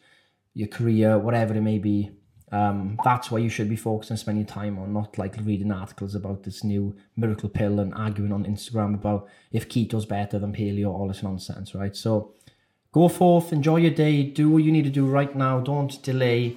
your 0.53 0.67
career, 0.67 1.17
whatever 1.17 1.55
it 1.55 1.61
may 1.61 1.79
be. 1.79 2.11
Um, 2.51 2.99
that's 3.05 3.31
why 3.31 3.39
you 3.39 3.49
should 3.49 3.69
be 3.69 3.77
focused 3.77 4.11
and 4.11 4.19
spending 4.19 4.47
time 4.47 4.81
on, 4.81 4.93
not 4.93 5.19
like 5.19 5.37
reading 5.45 5.71
articles 5.71 6.17
about 6.17 6.43
this 6.43 6.65
new 6.65 6.97
miracle 7.17 7.49
pill 7.49 7.79
and 7.79 7.95
arguing 7.95 8.33
on 8.33 8.45
Instagram 8.47 8.95
about 8.95 9.29
if 9.53 9.69
keto's 9.69 10.07
better 10.07 10.41
than 10.41 10.53
paleo, 10.53 10.89
all 10.89 11.07
this 11.07 11.23
nonsense, 11.23 11.73
right? 11.73 11.95
So 11.95 12.35
Go 12.97 13.09
forth, 13.09 13.53
enjoy 13.53 13.77
your 13.77 13.91
day, 13.91 14.23
do 14.23 14.49
what 14.49 14.63
you 14.63 14.73
need 14.73 14.85
to 14.85 14.91
do 14.91 15.05
right 15.05 15.37
now, 15.37 15.61
don't 15.61 16.03
delay, 16.03 16.57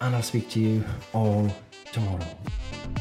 and 0.00 0.16
I'll 0.16 0.20
speak 0.20 0.50
to 0.50 0.58
you 0.58 0.84
all 1.12 1.48
tomorrow. 1.92 2.26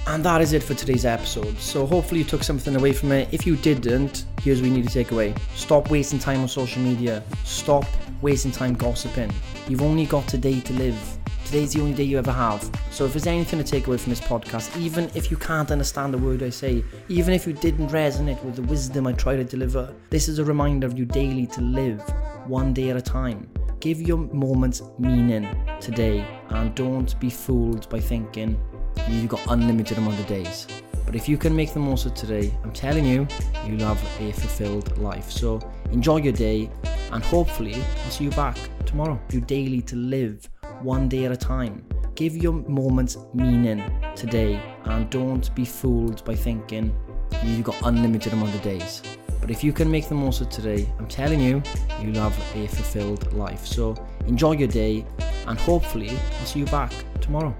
And 0.05 0.23
that 0.23 0.41
is 0.41 0.53
it 0.53 0.62
for 0.62 0.75
today's 0.75 1.05
episode. 1.05 1.58
So 1.58 1.88
hopefully 1.88 2.19
you 2.19 2.23
took 2.23 2.43
something 2.43 2.75
away 2.75 2.93
from 2.93 3.12
it. 3.13 3.29
If 3.31 3.47
you 3.47 3.55
didn't, 3.55 4.25
here's 4.43 4.62
what 4.62 4.67
you 4.67 4.75
need 4.75 4.88
to 4.88 4.93
take 4.93 5.10
away. 5.10 5.34
Stop 5.55 5.89
wasting 5.89 6.19
time 6.19 6.41
on 6.41 6.47
social 6.47 6.84
media. 6.84 7.23
Stop 7.45 7.86
wasting 8.21 8.51
time 8.51 8.75
gossiping. 8.75 9.34
You've 9.67 9.81
only 9.81 10.05
got 10.05 10.27
today 10.27 10.60
to 10.60 10.73
live. 10.73 11.17
Today's 11.45 11.73
the 11.73 11.81
only 11.81 11.93
day 11.93 12.03
you 12.03 12.17
ever 12.17 12.31
have. 12.31 12.67
So 12.89 13.05
if 13.05 13.13
there's 13.13 13.27
anything 13.27 13.60
to 13.60 13.63
take 13.63 13.86
away 13.86 13.97
from 13.97 14.10
this 14.10 14.19
podcast, 14.19 14.75
even 14.81 15.12
if 15.13 15.29
you 15.29 15.38
can't 15.38 15.69
understand 15.69 16.15
a 16.15 16.17
word 16.17 16.41
I 16.41 16.49
say, 16.49 16.84
even 17.08 17.36
if 17.36 17.45
you 17.45 17.53
didn't 17.53 17.89
resonate 17.89 18.43
with 18.43 18.55
the 18.55 18.63
wisdom 18.63 19.05
I 19.05 19.13
try 19.13 19.36
to 19.36 19.43
deliver, 19.43 19.93
this 20.10 20.27
is 20.27 20.39
a 20.39 20.43
reminder 20.43 20.88
of 20.88 20.97
you 20.97 21.05
daily 21.05 21.45
to 21.47 21.62
live 21.62 22.01
one 22.47 22.73
day 22.73 22.89
at 22.89 22.97
a 22.97 23.01
time. 23.01 23.47
Give 23.79 24.01
your 24.01 24.17
moments 24.17 24.81
meaning 24.97 25.47
today 25.79 26.25
and 26.49 26.73
don't 26.73 27.17
be 27.19 27.29
fooled 27.29 27.88
by 27.89 27.99
thinking 27.99 28.60
you've 29.08 29.29
got 29.29 29.41
unlimited 29.49 29.99
amount 29.99 30.19
of 30.19 30.25
days. 30.25 30.65
But 31.05 31.15
if 31.15 31.29
you 31.29 31.38
can 31.38 31.55
make 31.55 31.75
the 31.75 31.79
most 31.79 32.08
of 32.08 32.15
today, 32.15 32.58
I'm 32.63 32.73
telling 32.73 33.05
you, 33.05 33.27
you'll 33.67 33.88
have 33.88 34.03
a 34.19 34.31
fulfilled 34.34 34.97
life. 34.97 35.29
So 35.29 35.62
enjoy 35.91 36.17
your 36.17 36.34
day 36.34 36.71
and 37.12 37.23
hopefully 37.23 37.75
I'll 37.75 38.10
see 38.10 38.23
you 38.23 38.31
back 38.31 38.58
tomorrow. 38.88 39.19
Do 39.27 39.39
daily 39.39 39.81
to 39.84 39.95
live 39.95 40.49
one 40.86 41.10
day 41.10 41.26
at 41.26 41.32
a 41.32 41.38
time. 41.38 41.84
Give 42.13 42.38
your 42.38 42.54
moments 42.54 43.17
meaning 43.34 43.84
today 44.15 44.62
and 44.86 45.10
don't 45.10 45.54
be 45.56 45.65
fooled 45.65 46.24
by 46.24 46.36
thinking 46.36 46.95
you've 47.43 47.63
got 47.63 47.76
unlimited 47.84 48.34
amount 48.34 48.54
of 48.54 48.62
days. 48.62 49.02
But 49.41 49.50
if 49.50 49.63
you 49.63 49.74
can 49.74 49.89
make 49.89 50.08
the 50.08 50.15
most 50.15 50.41
of 50.41 50.50
today, 50.50 50.88
I'm 51.00 51.08
telling 51.08 51.41
you, 51.41 51.62
you'll 52.00 52.15
have 52.15 52.38
a 52.56 52.67
fulfilled 52.67 53.34
life. 53.34 53.65
So 53.65 53.95
enjoy 54.28 54.54
your 54.54 54.67
day 54.67 55.06
and 55.48 55.60
hopefully 55.60 56.12
I'll 56.12 56.45
see 56.45 56.60
you 56.60 56.65
back 56.67 56.93
tomorrow. 57.19 57.56